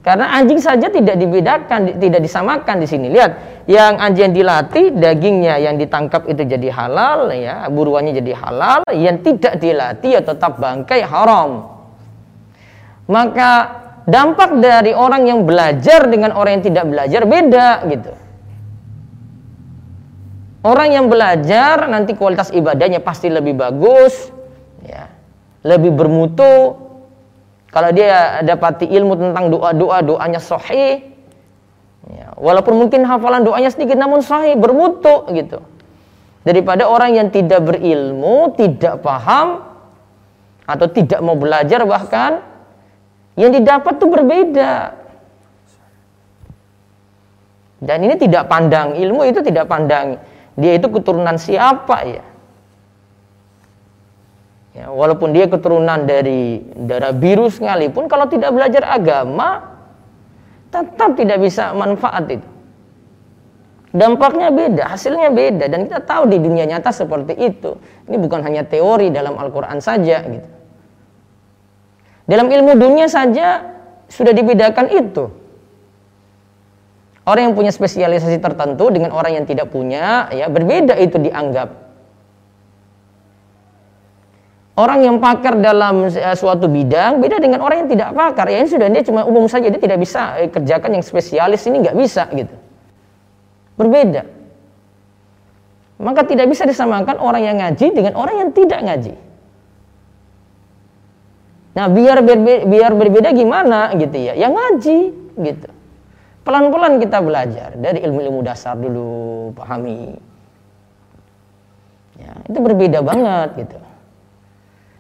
[0.06, 3.12] Karena anjing saja tidak dibedakan, tidak disamakan di sini.
[3.12, 8.80] Lihat, yang anjing yang dilatih, dagingnya yang ditangkap itu jadi halal, ya, buruannya jadi halal.
[8.94, 11.76] Yang tidak dilatih ya tetap bangkai haram.
[13.12, 13.52] Maka
[14.08, 18.12] dampak dari orang yang belajar dengan orang yang tidak belajar beda gitu.
[20.63, 24.32] Orang yang belajar nanti kualitas ibadahnya pasti lebih bagus,
[24.84, 25.08] ya,
[25.63, 26.76] lebih bermutu,
[27.72, 31.08] kalau dia dapati ilmu tentang doa-doa, doanya sahih,
[32.10, 35.63] ya, walaupun mungkin hafalan doanya sedikit namun sahih, bermutu gitu.
[36.43, 39.67] Daripada orang yang tidak berilmu, tidak paham,
[40.67, 42.43] atau tidak mau belajar bahkan,
[43.38, 44.97] yang didapat tuh berbeda.
[47.78, 50.17] Dan ini tidak pandang ilmu itu tidak pandang
[50.58, 52.26] dia itu keturunan siapa ya.
[54.73, 59.73] Ya, walaupun dia keturunan dari darah biru sekalipun, kalau tidak belajar agama,
[60.69, 62.50] tetap tidak bisa manfaat itu.
[63.89, 67.73] Dampaknya beda, hasilnya beda, dan kita tahu di dunia nyata seperti itu.
[68.06, 70.50] Ini bukan hanya teori dalam Al-Quran saja, gitu.
[72.28, 73.63] Dalam ilmu dunia saja
[74.12, 75.32] sudah dibedakan itu.
[77.28, 81.88] Orang yang punya spesialisasi tertentu dengan orang yang tidak punya, ya berbeda itu dianggap.
[84.78, 88.46] Orang yang pakar dalam uh, suatu bidang beda dengan orang yang tidak pakar.
[88.46, 91.82] Ya ini sudah dia cuma umum saja dia tidak bisa eh, kerjakan yang spesialis ini
[91.82, 92.54] nggak bisa gitu.
[93.74, 94.22] Berbeda.
[95.98, 99.13] Maka tidak bisa disamakan orang yang ngaji dengan orang yang tidak ngaji.
[101.78, 104.34] Nah biar berbeda, biar berbeda gimana gitu ya?
[104.34, 105.00] Yang ngaji
[105.46, 105.70] gitu.
[106.42, 110.18] Pelan-pelan kita belajar dari ilmu-ilmu dasar dulu pahami.
[112.18, 113.78] Ya, itu berbeda banget gitu.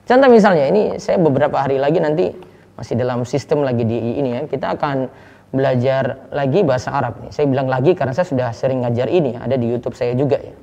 [0.05, 2.29] Contoh misalnya ini saya beberapa hari lagi nanti
[2.77, 5.09] masih dalam sistem lagi di ini ya kita akan
[5.49, 7.33] belajar lagi bahasa Arab nih.
[7.33, 10.53] Saya bilang lagi karena saya sudah sering ngajar ini ada di YouTube saya juga ya.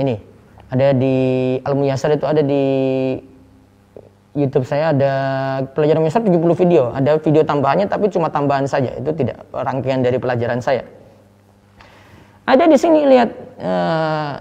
[0.00, 0.16] Ini
[0.72, 1.14] ada di
[1.60, 2.64] Al Muyasar itu ada di
[4.34, 5.12] YouTube saya ada
[5.72, 8.90] pelajaran Muyasar 70 video, ada video tambahannya tapi cuma tambahan saja.
[8.98, 10.82] Itu tidak rangkaian dari pelajaran saya.
[12.44, 14.32] Ada di sini lihat uh,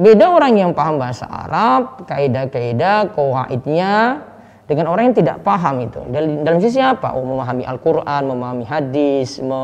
[0.00, 4.22] beda orang yang paham bahasa Arab, kaidah-kaidah, kawaidnya
[4.64, 6.00] dengan orang yang tidak paham itu.
[6.08, 7.12] Dalam, dalam sisi apa?
[7.12, 9.60] Oh, memahami Al-Qur'an, memahami hadis, me,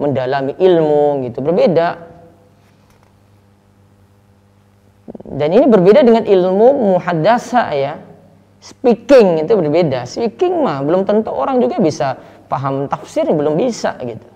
[0.00, 1.44] mendalami ilmu gitu.
[1.44, 2.08] Berbeda.
[5.28, 7.94] dan ini berbeda dengan ilmu muhadasa ya.
[8.58, 10.02] Speaking itu berbeda.
[10.02, 12.18] Speaking mah belum tentu orang juga bisa
[12.50, 14.26] paham tafsir belum bisa gitu.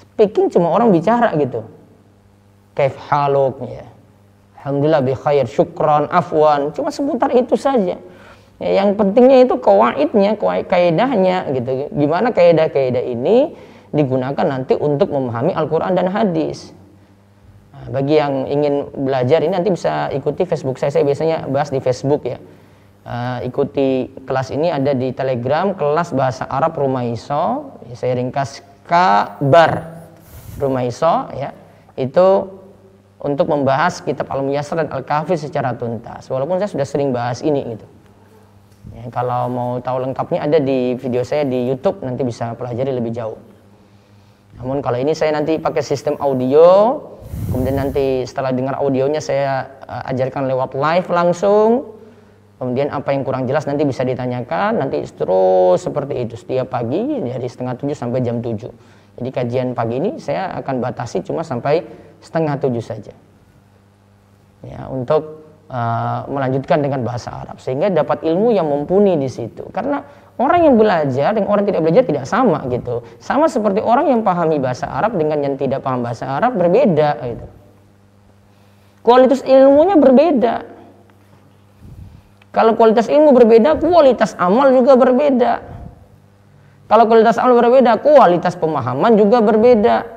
[0.00, 1.60] Speaking cuma orang bicara gitu.
[2.72, 3.84] Kaif haluk ya.
[4.60, 6.72] Alhamdulillah bi khair, syukran, afwan.
[6.72, 8.00] Cuma seputar itu saja.
[8.56, 11.92] Ya, yang pentingnya itu kawaidnya, kaidahnya gitu.
[11.92, 13.52] Gimana kaidah-kaidah ini
[13.92, 16.72] digunakan nanti untuk memahami Al-Quran dan hadis.
[17.76, 20.88] Nah, bagi yang ingin belajar ini nanti bisa ikuti Facebook saya.
[20.88, 22.40] Saya biasanya bahas di Facebook ya
[23.06, 30.02] uh, ikuti kelas ini ada di Telegram kelas bahasa Arab Rumaiso saya ringkas kabar
[30.58, 31.52] Rumaiso ya.
[31.94, 32.58] Itu
[33.20, 36.26] untuk membahas kitab Al Muyassar dan Al Kahfi secara tuntas.
[36.28, 37.86] Walaupun saya sudah sering bahas ini gitu.
[38.94, 43.12] Ya, kalau mau tahu lengkapnya ada di video saya di YouTube nanti bisa pelajari lebih
[43.12, 43.36] jauh.
[44.56, 46.96] Namun kalau ini saya nanti pakai sistem audio
[47.52, 51.95] kemudian nanti setelah dengar audionya saya uh, ajarkan lewat live langsung
[52.56, 57.44] Kemudian apa yang kurang jelas nanti bisa ditanyakan, nanti terus seperti itu setiap pagi dari
[57.44, 58.72] setengah tujuh sampai jam tujuh.
[59.20, 61.84] Jadi kajian pagi ini saya akan batasi cuma sampai
[62.20, 63.12] setengah tujuh saja.
[64.64, 69.68] Ya, untuk uh, melanjutkan dengan bahasa Arab sehingga dapat ilmu yang mumpuni di situ.
[69.68, 70.00] Karena
[70.40, 73.04] orang yang belajar dengan orang yang tidak belajar tidak sama gitu.
[73.20, 77.46] Sama seperti orang yang pahami bahasa Arab dengan yang tidak paham bahasa Arab berbeda gitu.
[79.04, 80.75] Kualitas ilmunya berbeda.
[82.56, 85.60] Kalau kualitas ilmu berbeda, kualitas amal juga berbeda.
[86.88, 90.08] Kalau kualitas amal berbeda, kualitas pemahaman juga berbeda.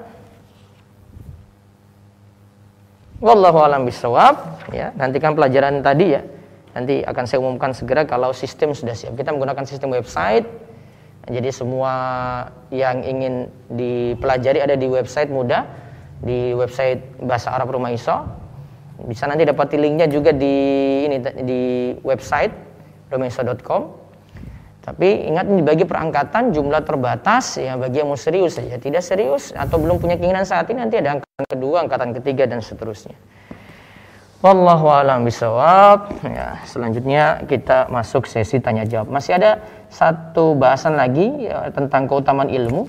[3.19, 4.63] Wallahu alam bisawab.
[4.71, 6.23] Ya, nantikan pelajaran tadi ya.
[6.71, 9.19] Nanti akan saya umumkan segera kalau sistem sudah siap.
[9.19, 10.47] Kita menggunakan sistem website.
[11.27, 11.91] Jadi semua
[12.71, 15.67] yang ingin dipelajari ada di website mudah
[16.23, 18.15] di website bahasa Arab Rumah Iso
[19.07, 20.55] bisa nanti dapat linknya juga di
[21.07, 21.61] ini di
[22.03, 22.51] website
[23.07, 24.09] domeso.com.
[24.79, 28.79] Tapi ingat ini bagi perangkatan jumlah terbatas ya bagi yang mau serius saja.
[28.79, 32.63] Tidak serius atau belum punya keinginan saat ini nanti ada angkatan kedua, angkatan ketiga dan
[32.63, 33.13] seterusnya.
[34.39, 36.15] Wallahu a'lam bisawab.
[36.23, 39.11] Ya, selanjutnya kita masuk sesi tanya jawab.
[39.11, 39.59] Masih ada
[39.91, 42.87] satu bahasan lagi ya, tentang keutamaan ilmu.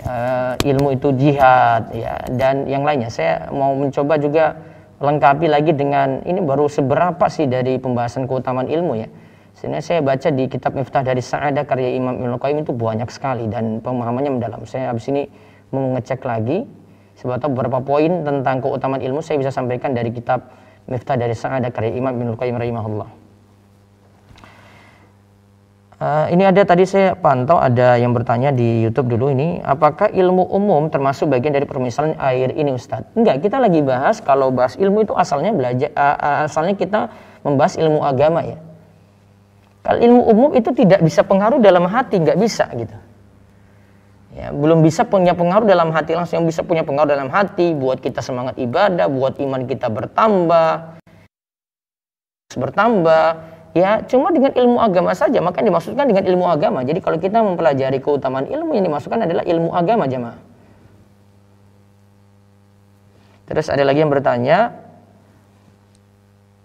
[0.00, 3.12] Uh, ilmu itu jihad ya dan yang lainnya.
[3.12, 4.56] Saya mau mencoba juga
[5.00, 9.08] lengkapi lagi dengan ini baru seberapa sih dari pembahasan keutamaan ilmu ya.
[9.56, 13.48] Sini saya baca di kitab Miftah dari Sa'adah karya Imam Ibnu Qayyim itu banyak sekali
[13.48, 14.62] dan pemahamannya mendalam.
[14.68, 15.26] Saya habis ini
[15.72, 16.68] mau ngecek lagi
[17.18, 20.52] sebab beberapa poin tentang keutamaan ilmu saya bisa sampaikan dari kitab
[20.88, 23.08] Miftah dari Sa'adah karya Imam Ibnu Qayyim rahimahullah.
[26.00, 30.48] Uh, ini ada tadi saya pantau ada yang bertanya di YouTube dulu ini, apakah ilmu
[30.48, 33.12] umum termasuk bagian dari permisalan air ini Ustadz?
[33.12, 37.12] Enggak, kita lagi bahas kalau bahas ilmu itu asalnya belajar uh, asalnya kita
[37.44, 38.56] membahas ilmu agama ya.
[39.84, 42.96] Kalau ilmu umum itu tidak bisa pengaruh dalam hati, nggak bisa gitu.
[44.32, 48.00] Ya, belum bisa punya pengaruh dalam hati langsung yang bisa punya pengaruh dalam hati buat
[48.00, 50.96] kita semangat ibadah, buat iman kita bertambah
[52.56, 55.38] bertambah ya cuma dengan ilmu agama saja.
[55.38, 56.82] Maka yang dimaksudkan dengan ilmu agama.
[56.82, 60.38] Jadi kalau kita mempelajari keutamaan ilmu yang dimaksudkan adalah ilmu agama jemaah.
[63.50, 64.78] Terus ada lagi yang bertanya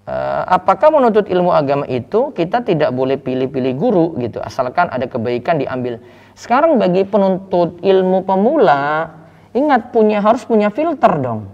[0.06, 4.06] eh, apakah menuntut ilmu agama itu kita tidak boleh pilih-pilih guru?
[4.22, 4.38] Gitu.
[4.42, 6.02] Asalkan ada kebaikan diambil.
[6.38, 9.14] Sekarang bagi penuntut ilmu pemula
[9.56, 11.50] ingat punya harus punya filter dong.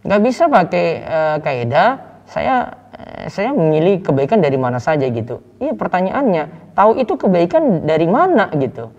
[0.00, 2.79] Nggak bisa pakai uh, kaidah saya Eh,
[3.28, 5.40] saya memilih kebaikan dari mana saja gitu.
[5.62, 8.92] Iya pertanyaannya, tahu itu kebaikan dari mana gitu.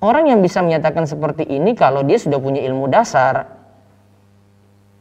[0.00, 3.52] Orang yang bisa menyatakan seperti ini kalau dia sudah punya ilmu dasar.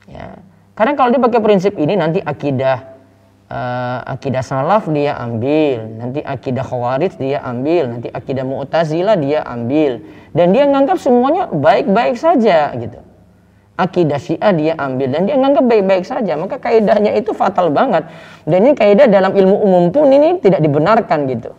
[0.10, 0.42] Ya.
[0.76, 3.00] Karena kalau dia pakai prinsip ini nanti akidah
[3.50, 10.04] uh, akidah salaf dia ambil, nanti akidah khawarij dia ambil, nanti akidah mu'tazilah dia ambil
[10.32, 13.09] dan dia menganggap semuanya baik-baik saja gitu
[13.80, 16.36] akidah Syiah dia ambil dan dia menganggap baik-baik saja.
[16.36, 18.12] Maka kaidahnya itu fatal banget.
[18.44, 21.52] Dan ini kaidah dalam ilmu umum pun ini tidak dibenarkan gitu.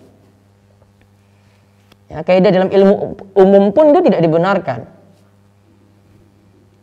[2.13, 2.95] Ya kaidah dalam ilmu
[3.33, 4.81] umum pun itu tidak dibenarkan.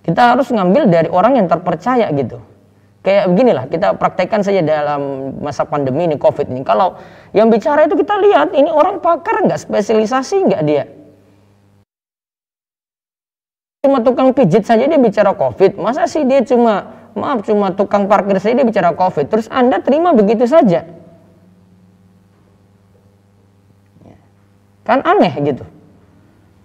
[0.01, 2.41] Kita harus ngambil dari orang yang terpercaya gitu.
[3.05, 6.65] Kayak beginilah kita praktekkan saja dalam masa pandemi ini covid ini.
[6.65, 6.97] Kalau
[7.31, 9.59] yang bicara itu kita lihat ini orang pakar nggak?
[9.63, 10.83] Spesialisasi nggak dia
[13.87, 15.79] cuma tukang pijit saja dia bicara COVID.
[15.79, 19.31] Masa sih dia cuma, maaf, cuma tukang parkir saja dia bicara COVID.
[19.31, 20.83] Terus Anda terima begitu saja.
[24.83, 25.63] Kan aneh gitu.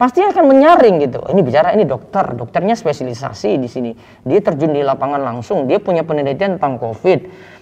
[0.03, 1.23] pasti akan menyaring gitu.
[1.31, 3.95] Ini bicara ini dokter, dokternya spesialisasi di sini.
[4.27, 7.19] Dia terjun di lapangan langsung, dia punya penelitian tentang COVID.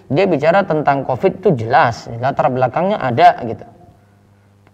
[0.08, 3.68] Dia bicara tentang COVID itu jelas, latar belakangnya ada gitu.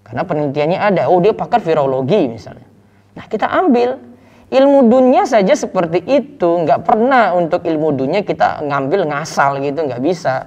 [0.07, 1.03] Karena penelitiannya ada.
[1.11, 2.71] Oh, dia pakar virologi misalnya.
[3.19, 3.99] Nah, kita ambil
[4.47, 10.03] ilmu dunia saja seperti itu, nggak pernah untuk ilmu dunia kita ngambil ngasal gitu, nggak
[10.03, 10.47] bisa.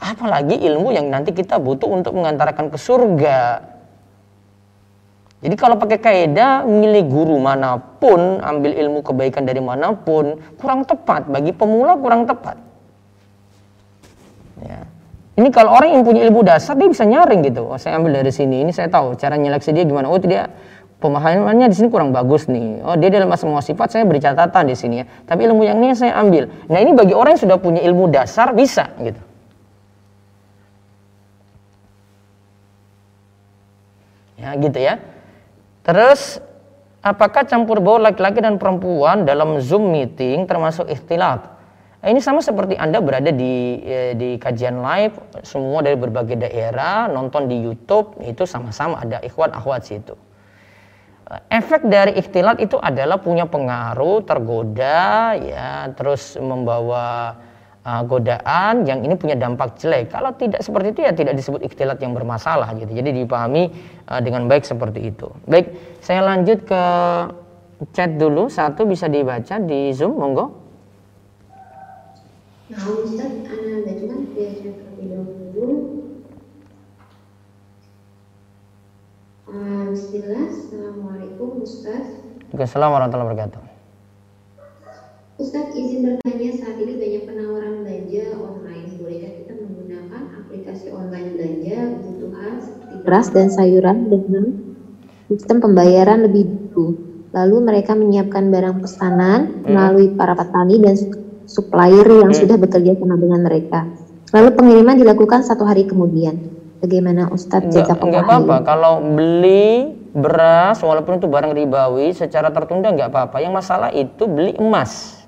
[0.00, 3.40] Apalagi ilmu yang nanti kita butuh untuk mengantarkan ke surga.
[5.40, 10.84] Jadi kalau pakai kaidah milih guru mana pun, ambil ilmu kebaikan dari mana pun, kurang
[10.84, 12.60] tepat bagi pemula kurang tepat.
[14.60, 14.84] Ya.
[15.40, 17.64] Ini kalau orang yang punya ilmu dasar dia bisa nyaring gitu.
[17.72, 20.12] Oh, saya ambil dari sini, ini saya tahu cara nyeleksi dia gimana.
[20.12, 20.52] Oh, dia
[21.00, 22.84] pemahamannya di sini kurang bagus nih.
[22.84, 25.04] Oh, dia dalam semua sifat saya beri catatan di sini ya.
[25.24, 26.46] Tapi ilmu yang ini saya ambil.
[26.68, 29.18] Nah, ini bagi orang yang sudah punya ilmu dasar bisa gitu.
[34.36, 35.00] Ya, gitu ya.
[35.84, 36.40] Terus
[37.00, 41.60] apakah campur baur laki-laki dan perempuan dalam Zoom meeting termasuk ikhtilat?
[42.00, 47.08] Nah, ini sama seperti Anda berada di eh, di kajian live semua dari berbagai daerah
[47.12, 50.16] nonton di YouTube itu sama-sama ada ikhwan akhwat situ.
[51.30, 57.38] Efek dari ikhtilat itu adalah punya pengaruh tergoda ya terus membawa
[57.86, 60.10] uh, godaan yang ini punya dampak jelek.
[60.10, 62.90] Kalau tidak seperti itu ya tidak disebut ikhtilat yang bermasalah gitu.
[62.90, 63.70] Jadi dipahami
[64.10, 65.30] uh, dengan baik seperti itu.
[65.46, 65.70] Baik,
[66.02, 66.82] saya lanjut ke
[67.94, 68.50] chat dulu.
[68.50, 70.50] Satu bisa dibaca di Zoom, monggo.
[72.70, 75.99] Nah, Ustaz, Ana Bajman diajak terlebih dahulu.
[79.50, 82.22] Uh, Bismillah, Assalamualaikum Ustaz.
[82.54, 83.62] Assalamualaikum warahmatullahi wabarakatuh.
[85.42, 88.94] Ustadz izin bertanya saat ini banyak penawaran belanja online.
[89.02, 94.44] Bolehkah kita menggunakan aplikasi online belanja kebutuhan seperti beras dan sayuran dengan
[95.26, 96.86] sistem pembayaran lebih dulu?
[97.34, 99.66] Lalu mereka menyiapkan barang pesanan hmm.
[99.66, 100.94] melalui para petani dan
[101.50, 102.38] supplier yang hmm.
[102.38, 103.82] sudah bekerja sama dengan mereka.
[104.30, 106.59] Lalu pengiriman dilakukan satu hari kemudian.
[106.80, 108.56] Bagaimana Ustadz jika Enggak apa-apa.
[108.64, 113.36] Kalau beli beras walaupun itu barang ribawi secara tertunda nggak apa-apa.
[113.44, 115.20] Yang masalah itu beli emas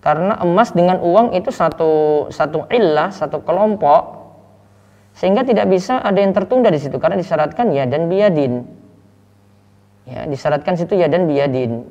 [0.00, 4.16] karena emas dengan uang itu satu satu illah, satu kelompok
[5.12, 8.64] sehingga tidak bisa ada yang tertunda di situ karena disyaratkan ya dan biadin.
[10.08, 11.84] Ya, disyaratkan situ ya dan biadin.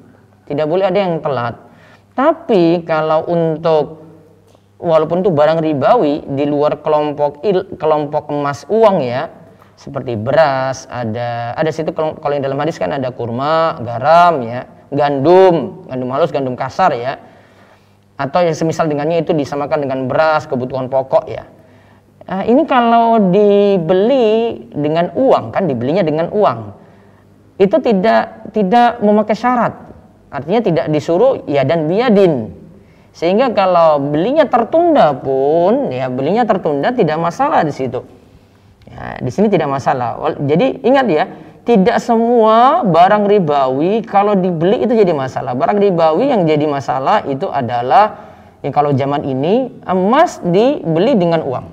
[0.49, 1.61] Tidak boleh ada yang telat.
[2.17, 3.98] Tapi kalau untuk
[4.79, 9.27] walaupun itu barang ribawi di luar kelompok il, kelompok emas uang ya,
[9.75, 15.83] seperti beras, ada ada situ kalau, yang dalam hadis kan ada kurma, garam ya, gandum,
[15.85, 17.19] gandum halus, gandum kasar ya.
[18.19, 21.47] Atau yang semisal dengannya itu disamakan dengan beras kebutuhan pokok ya.
[22.27, 26.59] Nah, ini kalau dibeli dengan uang kan dibelinya dengan uang.
[27.55, 29.73] Itu tidak tidak memakai syarat.
[30.29, 32.58] Artinya tidak disuruh ya dan biadin
[33.11, 38.05] sehingga kalau belinya tertunda pun ya belinya tertunda tidak masalah di situ
[38.85, 41.25] ya, di sini tidak masalah jadi ingat ya
[41.69, 45.53] tidak semua barang ribawi kalau dibeli itu jadi masalah.
[45.53, 48.25] Barang ribawi yang jadi masalah itu adalah
[48.65, 51.69] yang kalau zaman ini emas dibeli dengan uang.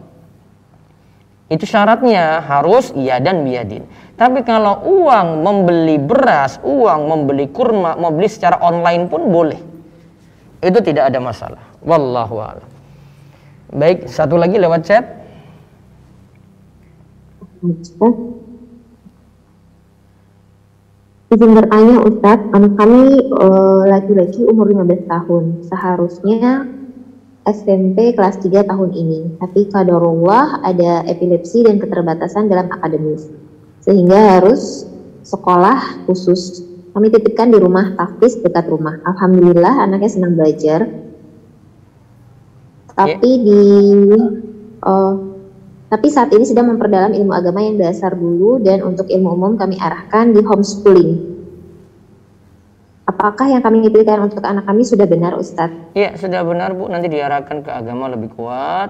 [1.48, 3.88] Itu syaratnya harus iya dan biadin.
[4.20, 9.60] Tapi kalau uang membeli beras, uang membeli kurma, membeli secara online pun boleh.
[10.64, 11.62] Itu tidak ada masalah.
[11.84, 12.68] Wallahu a'lam.
[13.74, 15.04] Baik, satu lagi lewat chat.
[21.26, 25.44] Izin bertanya Ustadz, anak kami eh, laki-laki uh, umur 15 tahun.
[25.66, 26.70] Seharusnya
[27.42, 29.20] SMP kelas 3 tahun ini.
[29.42, 33.26] Tapi kadarullah ada epilepsi dan keterbatasan dalam akademis.
[33.82, 34.86] Sehingga harus
[35.26, 36.62] sekolah khusus.
[36.96, 38.96] Kami titipkan di rumah tafis dekat rumah.
[39.04, 40.88] Alhamdulillah anaknya senang belajar.
[42.96, 43.44] Tapi yeah.
[43.44, 43.62] di
[44.80, 45.14] uh,
[45.92, 49.76] tapi saat ini sedang memperdalam ilmu agama yang dasar dulu dan untuk ilmu umum kami
[49.76, 51.36] arahkan di homeschooling.
[53.04, 55.92] Apakah yang kami pilihkan untuk anak kami sudah benar Ustadz?
[55.92, 58.88] Iya sudah benar Bu, nanti diarahkan ke agama lebih kuat.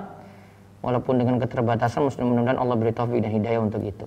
[0.86, 4.06] Walaupun dengan keterbatasan mudah-mudahan Allah beri taufik dan hidayah untuk itu.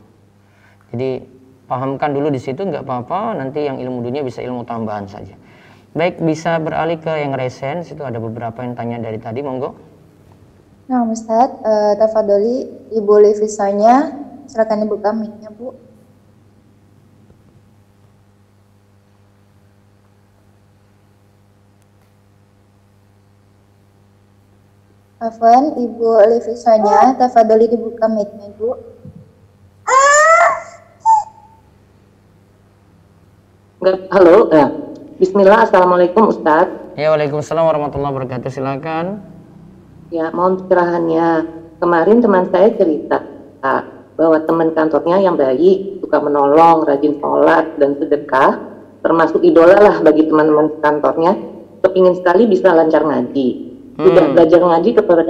[0.96, 1.39] Jadi
[1.70, 5.38] pahamkan dulu di situ nggak apa-apa, nanti yang ilmu dunia bisa ilmu tambahan saja.
[5.94, 9.78] Baik, bisa beralih ke yang resen, situ ada beberapa yang tanya dari tadi, monggo.
[10.90, 14.10] Nah, Ustadz, uh, tafadoli Ibu Levisanya,
[14.50, 15.78] silakan dibuka mic-nya, Bu.
[25.22, 28.78] Afwan, Ibu Levisanya, tafadoli dibuka mic-nya, Bu.
[33.90, 34.70] Halo, eh,
[35.18, 36.70] Bismillah, Assalamualaikum Ustaz.
[36.94, 38.54] Ya, Waalaikumsalam warahmatullahi wabarakatuh.
[38.54, 39.18] Silakan.
[40.14, 41.50] Ya, mohon pencerahannya.
[41.82, 43.26] Kemarin teman saya cerita
[44.14, 48.62] bahwa teman kantornya yang baik, suka menolong, rajin sholat dan sedekah,
[49.02, 51.34] termasuk idola lah bagi teman-teman kantornya,
[51.82, 53.48] kepingin sekali bisa lancar ngaji.
[53.98, 54.34] Sudah Hmm.
[54.38, 55.24] belajar ngaji kepada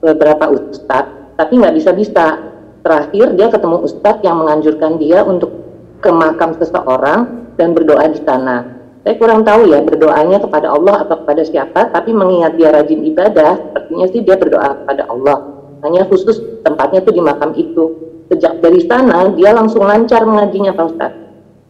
[0.00, 2.48] beberapa ustadz, tapi nggak bisa-bisa.
[2.80, 5.52] Terakhir dia ketemu ustadz yang menganjurkan dia untuk
[6.00, 8.84] ke makam seseorang dan berdoa di sana.
[9.04, 13.60] Saya kurang tahu ya berdoanya kepada Allah atau kepada siapa, tapi mengingat dia rajin ibadah,
[13.76, 15.38] artinya sih dia berdoa kepada Allah.
[15.84, 18.00] Hanya khusus tempatnya tuh di makam itu.
[18.32, 21.20] Sejak dari sana dia langsung lancar mengajinya Pak Ustadz.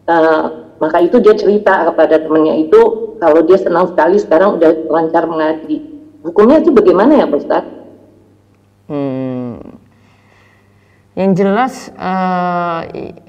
[0.07, 0.43] Eh,
[0.79, 5.83] maka itu dia cerita kepada temannya itu kalau dia senang sekali sekarang udah lancar mengaji.
[6.23, 7.73] Hukumnya itu bagaimana ya Pak Ustadz?
[8.87, 9.84] Hmm.
[11.15, 12.81] Yang jelas eh,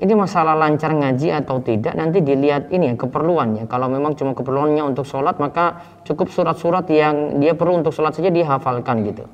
[0.02, 3.70] ini masalah lancar ngaji atau tidak nanti dilihat ini ya keperluannya.
[3.70, 8.34] Kalau memang cuma keperluannya untuk sholat maka cukup surat-surat yang dia perlu untuk sholat saja
[8.34, 9.30] dihafalkan gitu.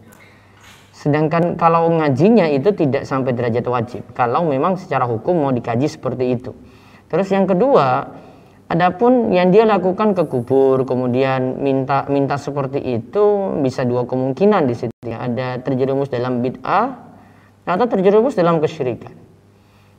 [0.93, 4.05] Sedangkan kalau ngajinya itu tidak sampai derajat wajib.
[4.13, 6.53] Kalau memang secara hukum mau dikaji seperti itu.
[7.09, 8.05] Terus yang kedua,
[8.69, 14.75] adapun yang dia lakukan ke kubur, kemudian minta minta seperti itu bisa dua kemungkinan di
[14.77, 14.93] situ.
[15.09, 17.12] Ada terjerumus dalam bid'ah
[17.67, 19.15] atau terjerumus dalam kesyirikan.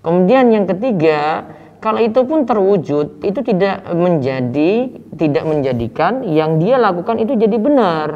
[0.04, 1.48] Kemudian yang ketiga,
[1.80, 8.10] kalau itu pun terwujud, itu tidak menjadi tidak menjadikan yang dia lakukan itu jadi benar.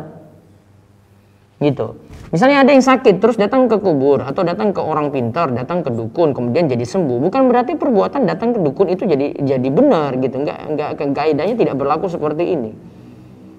[1.64, 2.00] Gitu.
[2.28, 5.89] Misalnya ada yang sakit terus datang ke kubur atau datang ke orang pintar, datang ke
[5.95, 7.24] dukun kemudian jadi sembuh.
[7.24, 10.43] Bukan berarti perbuatan datang ke dukun itu jadi jadi benar gitu.
[10.43, 12.72] Enggak enggak kaidahnya tidak berlaku seperti ini.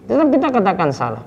[0.05, 1.24] Tetap kita katakan salah.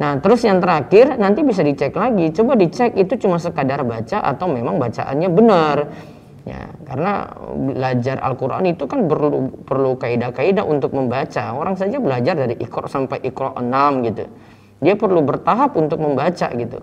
[0.00, 2.32] Nah, terus yang terakhir nanti bisa dicek lagi.
[2.32, 5.76] Coba dicek itu cuma sekadar baca atau memang bacaannya benar.
[6.48, 11.52] Ya, karena belajar Al-Qur'an itu kan perlu perlu kaidah-kaidah untuk membaca.
[11.52, 14.24] Orang saja belajar dari Iqra sampai Iqra 6 gitu.
[14.80, 16.80] Dia perlu bertahap untuk membaca gitu.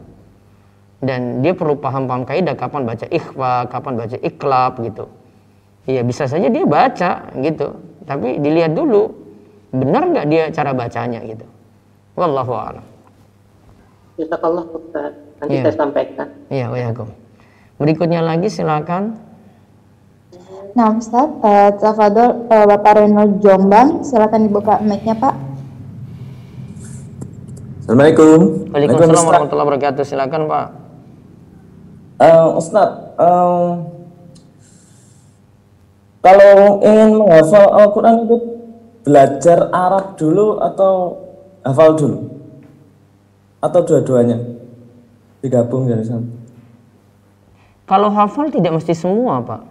[1.01, 5.05] Dan dia perlu paham-paham kaidah kapan baca ikhfa, kapan baca iklab gitu.
[5.89, 7.81] Iya, bisa saja dia baca gitu.
[8.05, 9.09] Tapi dilihat dulu
[9.73, 11.45] benar nggak dia cara bacanya gitu.
[12.13, 12.96] Wallahu a'lam.
[14.17, 15.13] Jazakallah Ustaz.
[15.37, 15.63] Nanti Iya.
[15.69, 16.27] saya sampaikan.
[16.49, 17.07] Iya, waalaikum.
[17.77, 19.21] Berikutnya lagi silakan.
[20.73, 25.35] Nah, Ustaz, uh, Tafadol, uh, Bapak Reno Jombang, silakan dibuka mic-nya, Pak.
[27.85, 28.67] Assalamualaikum.
[28.73, 29.29] Waalaikumsalam Ustaz.
[29.29, 30.03] warahmatullahi wabarakatuh.
[30.03, 30.65] Silakan, Pak.
[32.17, 33.71] Eh, Ustadz, eh,
[36.25, 38.37] kalau ingin menghafal Al-Quran itu
[39.05, 40.93] belajar Arab dulu atau
[41.61, 42.36] hafal dulu?
[43.61, 44.37] Atau dua-duanya?
[45.41, 46.25] Digabung dari sana.
[47.87, 49.61] Kalau hafal tidak mesti semua, Pak.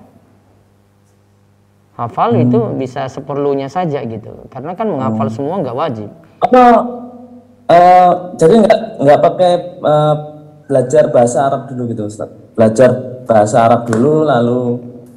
[1.96, 4.48] Hafal itu bisa seperlunya saja gitu.
[4.52, 6.08] Karena kan menghafal semua nggak wajib.
[6.44, 6.64] Apa,
[7.72, 10.14] eh, jadi nggak nggak pakai eh,
[10.68, 12.52] belajar bahasa Arab dulu gitu Ustadz?
[12.52, 12.90] Belajar
[13.24, 14.60] bahasa Arab dulu lalu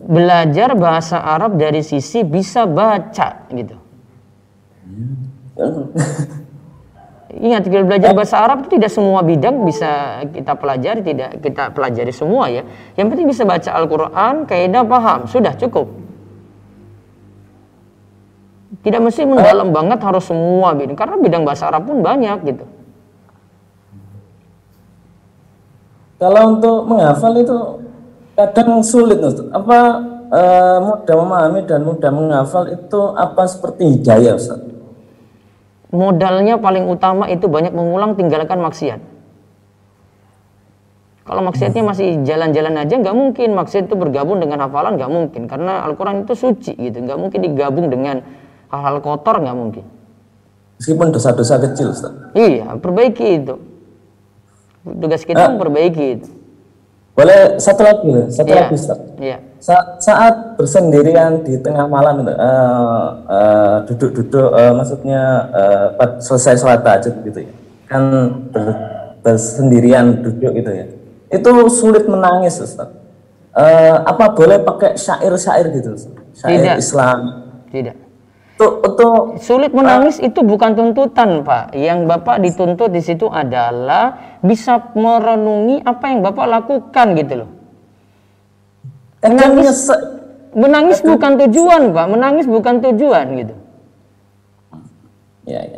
[0.09, 3.78] Belajar bahasa Arab dari sisi bisa baca gitu.
[7.30, 12.09] Ingat, kalau belajar bahasa Arab itu tidak semua bidang bisa kita pelajari, tidak kita pelajari
[12.09, 12.65] semua ya.
[12.97, 15.93] Yang penting bisa baca Al-Quran, kaidah paham, sudah cukup.
[18.82, 22.65] Tidak mesti mendalam banget harus semua bidang, karena bidang bahasa Arab pun banyak gitu.
[26.17, 27.57] Kalau untuk menghafal itu
[28.34, 29.45] kadang sulit, Ustaz.
[29.53, 29.77] Apa
[30.34, 34.78] eh, mudah memahami dan mudah menghafal itu apa seperti hidayah, Ustaz?
[35.90, 39.02] Modalnya paling utama itu banyak mengulang, tinggalkan maksiat.
[41.30, 45.86] Kalau maksiatnya masih jalan-jalan aja nggak mungkin maksiat itu bergabung dengan hafalan nggak mungkin karena
[45.86, 48.26] Al-Quran itu suci gitu nggak mungkin digabung dengan
[48.74, 49.86] hal-hal kotor nggak mungkin.
[50.82, 52.34] Meskipun dosa-dosa kecil, Ustaz.
[52.34, 53.62] Iya perbaiki itu.
[54.82, 56.30] Tugas kita memperbaiki itu.
[57.14, 58.58] Boleh satu lagi, satu Iya.
[58.66, 58.98] lagi, Ustaz.
[59.22, 59.38] Iya.
[59.60, 66.64] Sa- saat bersendirian di tengah malam itu, eh, eh, duduk-duduk, eh, maksudnya eh, pas selesai
[66.64, 67.51] sholat tahajud gitu ya,
[67.91, 68.03] kan
[68.55, 68.80] ber-
[69.20, 70.88] bersendirian duduk gitu ya,
[71.28, 72.88] itu sulit menangis, Ustaz.
[73.51, 76.16] Eh, apa boleh pakai syair-syair gitu, Ustaz?
[76.39, 76.76] Syair Tidak.
[76.80, 77.20] Islam.
[77.68, 77.95] Tidak.
[78.60, 81.76] Untuk, untuk Sulit menangis itu bukan tuntutan, Pak.
[81.76, 87.59] Yang Bapak dituntut di situ adalah bisa merenungi apa yang Bapak lakukan gitu loh
[89.24, 89.91] menangis
[90.55, 92.05] menangis bukan tujuan pak.
[92.07, 93.55] Menangis bukan tujuan gitu.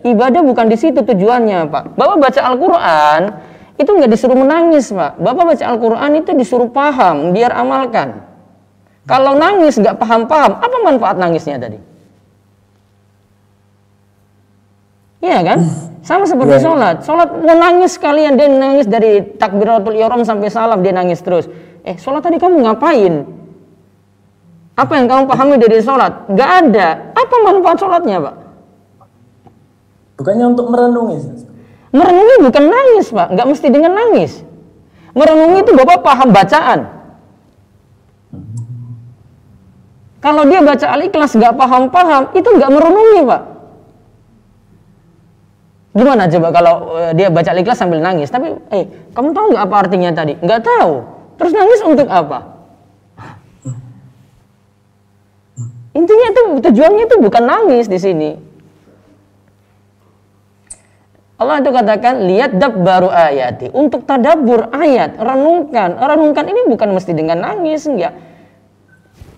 [0.04, 1.96] Ibadah bukan di situ tujuannya pak.
[1.96, 3.22] Bapak baca Al-Quran
[3.80, 5.16] itu nggak disuruh menangis pak.
[5.18, 8.28] Bapak baca Al-Quran itu disuruh paham biar amalkan.
[9.08, 11.80] Kalau nangis nggak paham-paham apa manfaat nangisnya tadi?
[15.22, 15.60] Iya kan?
[16.02, 17.06] Sama seperti sholat.
[17.06, 18.34] Sholat menangis sekalian.
[18.34, 21.46] dia nangis dari takbiratul ihram sampai salam, dia nangis terus.
[21.82, 23.26] Eh sholat tadi kamu ngapain?
[24.78, 26.30] Apa yang kamu pahami dari sholat?
[26.34, 27.14] Gak ada.
[27.14, 28.36] Apa manfaat sholatnya pak?
[30.22, 31.18] Bukannya untuk merenungi.
[31.92, 33.28] Merenungi bukan nangis pak.
[33.34, 34.46] Gak mesti dengan nangis.
[35.18, 36.80] Merenungi itu bapak paham bacaan.
[40.22, 43.42] Kalau dia baca al-ikhlas gak paham-paham, itu gak merenungi pak.
[45.92, 48.32] Gimana coba kalau eh, dia baca al-ikhlas sambil nangis?
[48.32, 50.40] Tapi, eh, kamu tahu nggak apa artinya tadi?
[50.40, 50.94] Nggak tahu.
[51.42, 52.54] Terus nangis untuk apa?
[55.98, 58.30] Intinya itu tujuannya itu bukan nangis di sini.
[61.42, 63.74] Allah itu katakan lihat baru ayati.
[63.74, 65.98] Untuk tadabur ayat renungkan.
[65.98, 68.14] Renungkan ini bukan mesti dengan nangis enggak.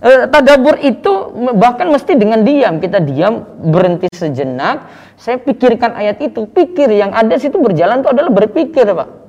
[0.04, 2.84] Eh, tadabur itu bahkan mesti dengan diam.
[2.84, 4.91] Kita diam berhenti sejenak.
[5.16, 6.43] Saya pikirkan ayat itu.
[6.51, 9.23] Pikir yang ada situ berjalan itu adalah berpikir pak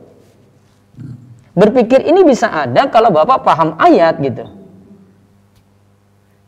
[1.55, 4.45] berpikir ini bisa ada kalau bapak paham ayat gitu.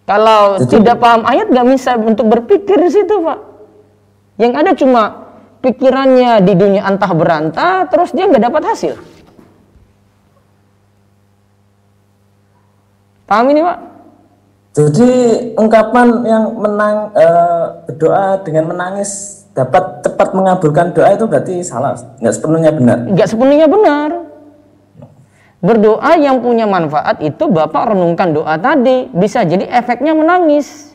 [0.07, 3.39] Kalau Jadi- tidak paham ayat nggak bisa untuk berpikir di situ pak.
[4.39, 5.03] Yang ada cuma
[5.63, 8.95] pikirannya di dunia antah berantah terus dia nggak dapat hasil.
[13.27, 13.79] Paham ini pak?
[14.77, 15.11] Jadi
[15.57, 22.35] ungkapan yang menang eh, berdoa dengan menangis dapat cepat mengabulkan doa itu berarti salah, nggak
[22.37, 22.99] sepenuhnya benar.
[23.09, 24.26] nggak sepenuhnya benar.
[25.65, 30.93] Berdoa yang punya manfaat itu Bapak renungkan doa tadi, bisa jadi efeknya menangis.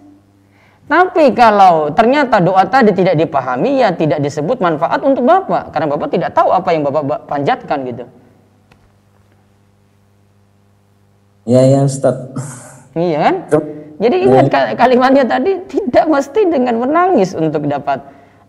[0.85, 5.71] Tapi kalau ternyata doa tadi tidak dipahami, ya tidak disebut manfaat untuk Bapak.
[5.73, 8.05] Karena Bapak tidak tahu apa yang Bapak ba- panjatkan gitu.
[11.49, 12.13] Ya ya Ustaz.
[12.93, 13.35] Iya kan?
[14.01, 18.01] Jadi ingat ka- kalimatnya tadi, tidak mesti dengan menangis untuk dapat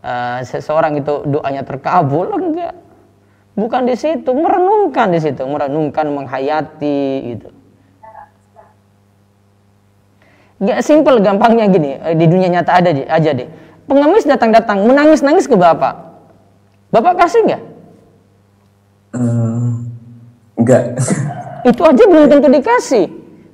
[0.05, 2.75] eh, seseorang itu doanya terkabul, enggak.
[3.53, 7.49] Bukan di situ, merenungkan di situ, merenungkan, menghayati gitu.
[10.63, 13.49] Gak simpel gampangnya gini, eh, di dunia nyata ada aja deh.
[13.85, 16.01] Pengemis datang-datang, menangis-nangis ke bapak.
[16.95, 17.63] Bapak kasih nggak?
[20.57, 20.85] Enggak.
[21.69, 23.07] Itu aja belum tentu dikasih.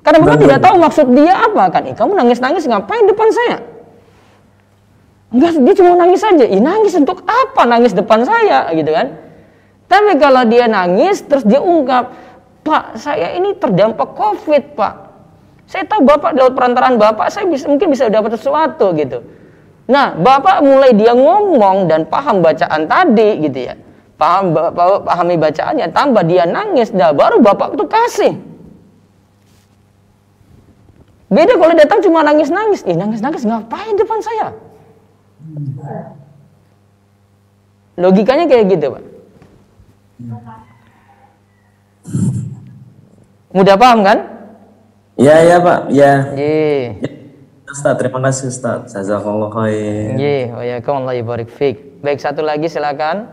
[0.04, 1.82] Karena bapak tidak tahu maksud dia apa kan.
[1.90, 3.56] Eh, kamu nangis-nangis ngapain depan saya?
[5.28, 6.44] Enggak, dia cuma nangis saja.
[6.46, 9.27] Ih, nangis untuk apa nangis depan saya gitu kan?
[9.88, 12.12] Tapi kalau dia nangis terus dia ungkap,
[12.60, 14.94] "Pak, saya ini terdampak Covid, Pak.
[15.64, 19.24] Saya tahu Bapak lewat perantaraan Bapak saya bisa mungkin bisa dapat sesuatu gitu."
[19.88, 23.74] Nah, Bapak mulai dia ngomong dan paham bacaan tadi gitu ya.
[24.20, 24.52] Paham
[25.08, 28.36] pahami bacaannya, tambah dia nangis, dah baru Bapak tuh kasih.
[31.28, 32.84] Beda kalau datang cuma nangis-nangis.
[32.88, 34.56] Ih, nangis-nangis ngapain depan saya?
[38.00, 39.02] Logikanya kayak gitu, Pak.
[43.54, 44.18] Mudah paham kan?
[45.14, 46.12] Ya ya Pak, ya.
[46.34, 46.98] Ye.
[47.68, 48.90] Ustaz, terima kasih Ustaz.
[48.90, 50.18] Jazakallah khair.
[50.18, 52.02] Ye, wa yakum Allah barik fik.
[52.02, 53.30] Baik, satu lagi silakan.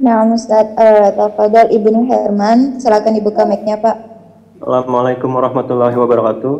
[0.00, 3.96] Nah, Ustaz, uh, Tafadhol Ibnu Herman, silakan dibuka mic-nya, Pak.
[4.60, 6.54] Assalamualaikum warahmatullahi wabarakatuh.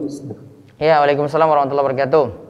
[0.77, 2.50] Ya, Waalaikumsalam warahmatullahi wabarakatuh.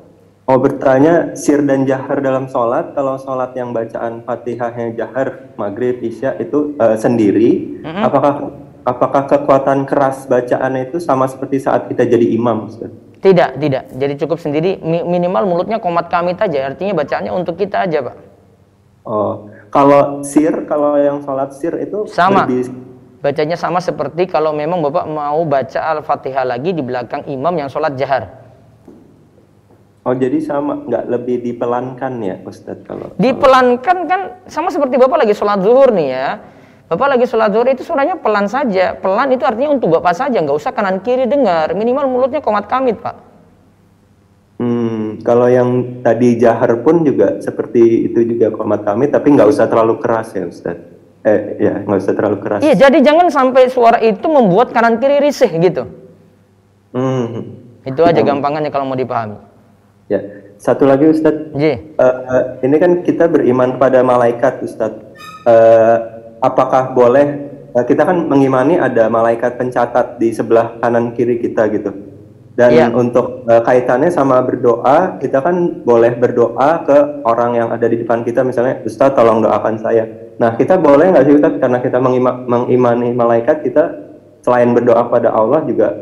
[0.51, 6.35] Mau bertanya, sir dan jahar dalam sholat, kalau sholat yang bacaan fatihahnya jahar, maghrib, isya
[6.43, 8.51] itu eh, sendiri, apakah
[8.83, 12.67] apakah kekuatan keras bacaannya itu sama seperti saat kita jadi imam?
[12.67, 12.91] Ustaz?
[13.23, 13.95] Tidak, tidak.
[13.95, 16.67] Jadi cukup sendiri mi- minimal mulutnya komat kamit aja.
[16.67, 18.17] Artinya bacaannya untuk kita aja, Pak.
[19.07, 22.43] Oh, kalau sir, kalau yang sholat sir itu Sama.
[22.51, 22.75] lebih-
[23.23, 27.95] Bacanya sama seperti kalau memang Bapak mau baca Al-Fatihah lagi di belakang imam yang sholat
[27.95, 28.40] jahar.
[30.05, 33.13] Oh jadi sama, nggak lebih dipelankan ya Ustadz kalau?
[33.21, 36.29] Dipelankan kan sama seperti Bapak lagi sholat zuhur nih ya.
[36.91, 38.99] Bapak lagi sholat zuhur itu suaranya pelan saja.
[38.99, 41.71] Pelan itu artinya untuk Bapak saja, nggak usah kanan kiri dengar.
[41.77, 43.31] Minimal mulutnya komat kamit, Pak.
[44.61, 49.65] Hmm, kalau yang tadi jahar pun juga seperti itu juga komat kami, tapi nggak usah
[49.71, 50.89] terlalu keras ya Ustadz.
[51.21, 52.61] Eh, ya nggak usah terlalu keras.
[52.65, 55.85] Iya, jadi jangan sampai suara itu membuat kanan kiri risih gitu.
[56.93, 57.61] Hmm.
[57.85, 59.50] Itu aja gampangannya kalau mau dipahami.
[60.11, 60.21] Ya,
[60.59, 61.55] satu lagi Ustadz.
[61.79, 65.07] Eh, eh, ini kan kita beriman pada malaikat Ustadz.
[65.47, 65.97] Eh,
[66.43, 67.27] apakah boleh
[67.71, 71.95] eh, kita kan mengimani ada malaikat pencatat di sebelah kanan kiri kita gitu.
[72.59, 72.87] Dan Iya.
[72.91, 78.27] untuk eh, kaitannya sama berdoa, kita kan boleh berdoa ke orang yang ada di depan
[78.27, 80.11] kita, misalnya Ustadz tolong doakan saya.
[80.43, 83.95] Nah kita boleh nggak sih Ustadz karena kita mengima- mengimani malaikat, kita
[84.43, 85.95] selain berdoa pada Allah juga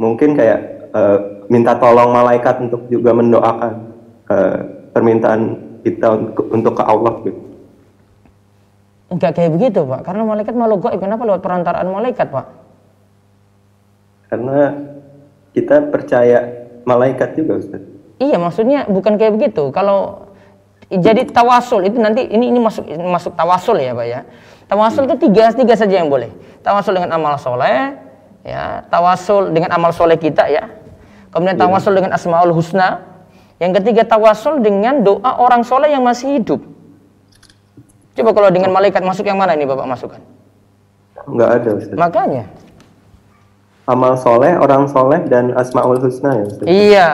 [0.00, 0.58] mungkin kayak
[0.96, 1.18] eh,
[1.52, 3.72] minta tolong malaikat untuk juga mendoakan
[4.32, 4.58] eh,
[4.96, 5.40] permintaan
[5.84, 7.40] kita untuk, untuk ke Allah gitu.
[9.12, 10.00] Enggak kayak begitu, Pak.
[10.08, 10.96] Karena malaikat malu gaib.
[10.96, 12.46] Kenapa lewat perantaraan malaikat, Pak?
[14.32, 14.72] Karena
[15.52, 16.38] kita percaya
[16.88, 17.84] malaikat juga Ustaz.
[18.16, 19.68] Iya, maksudnya bukan kayak begitu.
[19.68, 20.32] Kalau
[20.88, 24.20] jadi tawasul itu nanti ini ini masuk masuk tawasul ya, Pak ya.
[24.72, 26.32] Tawasul itu tiga tiga saja yang boleh.
[26.64, 27.92] Tawasul dengan amal soleh,
[28.40, 28.80] ya.
[28.88, 30.81] Tawasul dengan amal soleh kita ya.
[31.32, 33.00] Kemudian tawasul dengan asmaul husna.
[33.56, 36.60] Yang ketiga tawasul dengan doa orang soleh yang masih hidup.
[38.12, 40.20] Coba kalau dengan malaikat masuk yang mana ini Bapak masukkan?
[41.24, 41.96] Enggak ada Ustaz.
[41.96, 42.44] Makanya.
[43.88, 46.66] Amal soleh, orang soleh, dan asmaul husna ya Ustaz.
[46.68, 47.08] Iya.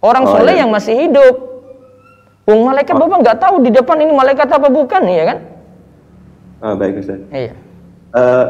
[0.00, 0.62] Orang Oh, soleh iya.
[0.64, 1.34] yang masih hidup.
[2.48, 5.38] Wong malaikat Bapak nggak tahu di depan ini malaikat apa bukan, ya kan?
[6.64, 7.20] Ah, baik Ustaz.
[7.28, 7.52] Iya.
[8.16, 8.44] Eh,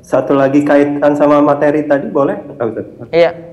[0.00, 2.86] satu lagi kaitan sama materi tadi boleh Ustaz?
[3.12, 3.51] Iya.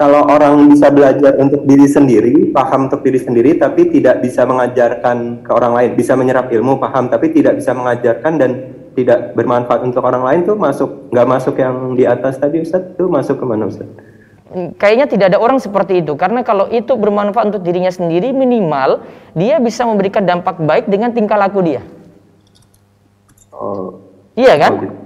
[0.00, 5.44] Kalau orang bisa belajar untuk diri sendiri, paham untuk diri sendiri, tapi tidak bisa mengajarkan
[5.44, 8.50] ke orang lain, bisa menyerap ilmu, paham, tapi tidak bisa mengajarkan dan
[8.96, 12.96] tidak bermanfaat untuk orang lain tuh masuk nggak masuk yang di atas tadi Ustaz?
[12.96, 13.84] Tuh masuk ke mana Ustaz?
[14.80, 19.04] Kayaknya tidak ada orang seperti itu karena kalau itu bermanfaat untuk dirinya sendiri minimal
[19.36, 21.84] dia bisa memberikan dampak baik dengan tingkah laku dia.
[23.52, 24.00] Oh,
[24.32, 24.72] Iya kan?
[24.72, 24.96] oh gitu.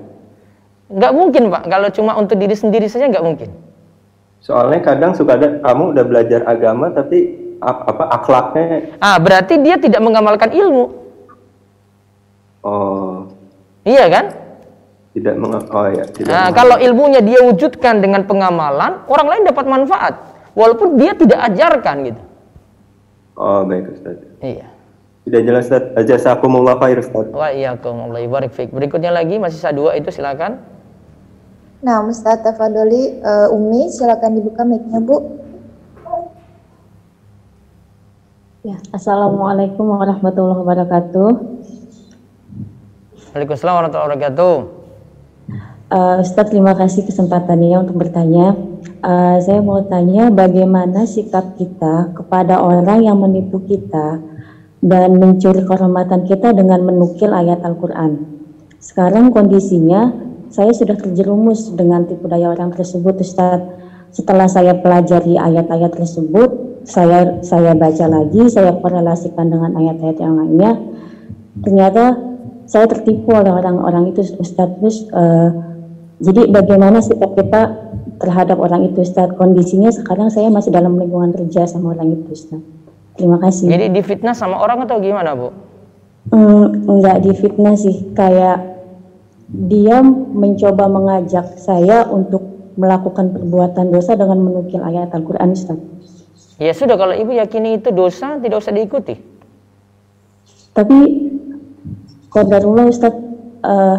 [0.95, 3.74] Nggak mungkin pak kalau cuma untuk diri sendiri saja nggak mungkin.
[4.45, 7.33] Soalnya kadang suka ada kamu udah belajar agama tapi
[7.65, 10.93] ap- apa akhlaknya Ah berarti dia tidak mengamalkan ilmu.
[12.61, 13.25] oh
[13.89, 14.25] Iya kan?
[15.15, 19.65] tidak meng oh ya tidak Nah, kalau ilmunya dia wujudkan dengan pengamalan, orang lain dapat
[19.65, 20.15] manfaat.
[20.59, 22.23] Walaupun dia tidak ajarkan gitu.
[23.39, 24.19] oh baik Ustaz.
[24.43, 24.67] Iya.
[25.25, 25.89] Tidak jelas Ustaz.
[26.05, 27.31] Jazakumullah khair Ustaz.
[27.31, 28.75] Wa iyyakum Allah barik fiik.
[28.75, 30.74] Berikutnya lagi masih dua itu silakan.
[31.85, 35.21] Nah, Ustaz Tafadoli, eh, Umi, silakan dibuka mic-nya, Bu.
[38.65, 41.29] Ya, Assalamualaikum warahmatullahi wabarakatuh.
[43.37, 44.55] Waalaikumsalam warahmatullahi wabarakatuh.
[45.93, 48.57] Uh, Ustadz, terima kasih kesempatannya untuk bertanya.
[49.05, 54.25] Uh, saya mau tanya bagaimana sikap kita kepada orang yang menipu kita
[54.81, 58.41] dan mencuri kehormatan kita dengan menukil ayat Al-Quran.
[58.81, 63.83] Sekarang kondisinya, saya sudah terjerumus dengan tipu daya orang tersebut, Ustadz.
[64.15, 70.79] Setelah saya pelajari ayat-ayat tersebut, saya saya baca lagi, saya korelasikan dengan ayat-ayat yang lainnya.
[71.59, 72.15] Ternyata
[72.71, 74.79] saya tertipu oleh orang-orang itu, Ustadz.
[74.79, 75.49] Terus, eh,
[76.23, 77.63] jadi bagaimana sikap kita
[78.23, 79.35] terhadap orang itu, Ustadz?
[79.35, 82.63] Kondisinya sekarang saya masih dalam lingkungan kerja sama orang itu, Ustadz.
[83.19, 83.75] Terima kasih.
[83.75, 85.51] Jadi difitnah sama orang atau gimana, Bu?
[86.31, 88.74] Hmm, enggak difitnah sih, kayak
[89.49, 95.79] dia mencoba mengajak saya untuk melakukan perbuatan dosa dengan menukil ayat Al-Quran, Ustaz.
[96.59, 99.15] Ya sudah kalau Ibu yakini itu dosa, tidak usah diikuti.
[100.75, 100.99] Tapi
[102.31, 103.15] Qadarullah Ustaz,
[103.63, 103.99] eh,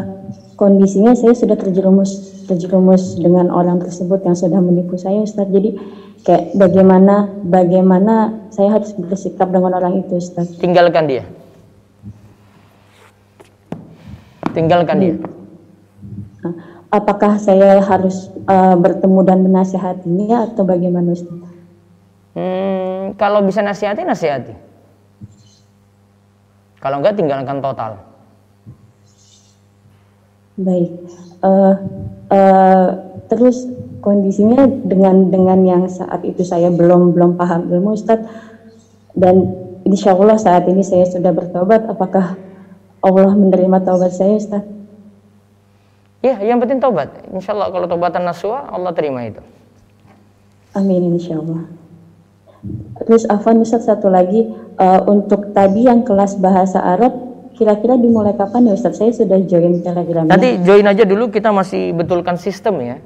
[0.60, 5.50] kondisinya saya sudah terjerumus terjerumus dengan orang tersebut yang sudah menipu saya Ustaz.
[5.50, 5.76] Jadi
[6.24, 10.52] kayak bagaimana bagaimana saya harus bersikap dengan orang itu Ustaz.
[10.60, 11.24] Tinggalkan dia.
[14.56, 15.16] Tinggalkan dia.
[16.96, 21.36] Apakah saya harus eh, bertemu dan menasihatinya atau bagaimana Ustaz?
[22.32, 24.56] Hmm, kalau bisa nasihati, nasihati.
[26.80, 28.00] Kalau enggak, tinggalkan total.
[30.56, 30.88] Baik.
[31.44, 31.76] Eh,
[32.32, 32.88] eh,
[33.28, 33.68] terus
[34.00, 38.30] kondisinya dengan dengan yang saat itu saya belum belum paham ilmu Ustadz
[39.20, 39.52] dan
[39.84, 41.92] insya Allah saat ini saya sudah bertobat.
[41.92, 42.40] Apakah
[43.04, 44.75] Allah menerima taubat saya Ustadz?
[46.26, 47.14] Ya, yang penting tobat.
[47.30, 49.46] Insya Allah kalau tobatan nasuha, Allah terima itu.
[50.74, 51.70] Amin insya Allah.
[53.06, 57.14] Terus Afan Ustadz satu lagi eh, untuk tadi yang kelas bahasa Arab
[57.54, 58.98] kira-kira dimulai kapan ya Ustadz?
[58.98, 60.26] Saya sudah join Telegram.
[60.26, 62.98] Nanti join aja dulu, kita masih betulkan sistem ya.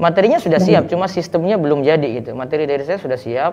[0.00, 2.32] Materinya sudah siap, cuma sistemnya belum jadi gitu.
[2.32, 3.52] Materi dari saya sudah siap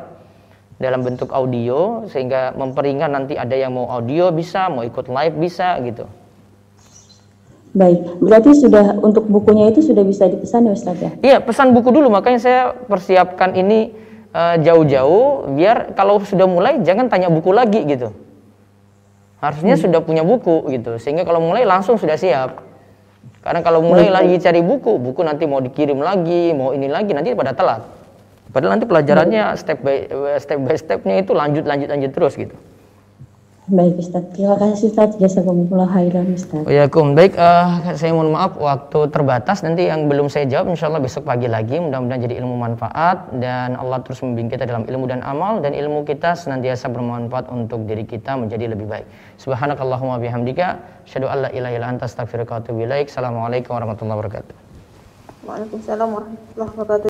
[0.80, 5.76] dalam bentuk audio sehingga memperingan nanti ada yang mau audio bisa, mau ikut live bisa
[5.84, 6.08] gitu.
[7.78, 11.12] Baik, berarti sudah untuk bukunya itu sudah bisa dipesan ya Ustadz ya?
[11.22, 13.94] Iya, pesan buku dulu makanya saya persiapkan ini
[14.34, 18.18] eh, jauh-jauh biar kalau sudah mulai jangan tanya buku lagi gitu.
[19.38, 22.66] Harusnya sudah punya buku gitu sehingga kalau mulai langsung sudah siap.
[23.46, 27.38] Karena kalau mulai lagi cari buku, buku nanti mau dikirim lagi, mau ini lagi nanti
[27.38, 27.86] pada telat.
[28.50, 29.98] Padahal nanti pelajarannya step by
[30.42, 32.58] step by stepnya itu lanjut lanjut lanjut terus gitu.
[33.68, 35.20] Baik Ustaz, terima kasih Ustaz.
[35.20, 36.64] Jazakumullah khairan Ustaz.
[36.64, 37.20] Waalaikumsalam.
[37.20, 39.60] Baik, eh, saya mohon maaf waktu terbatas.
[39.60, 41.76] Nanti yang belum saya jawab, insya Allah besok pagi lagi.
[41.76, 46.08] Mudah-mudahan jadi ilmu manfaat dan Allah terus membimbing kita dalam ilmu dan amal dan ilmu
[46.08, 49.04] kita senantiasa bermanfaat untuk diri kita menjadi lebih baik.
[49.36, 53.12] Subhanakallahumma bihamdika, syadu alla ilaha illa anta astaghfiruka wa atubu ilaik.
[53.12, 54.56] Assalamualaikum warahmatullahi wabarakatuh.
[55.44, 57.06] Waalaikumsalam warahmatullahi wabarakatuh.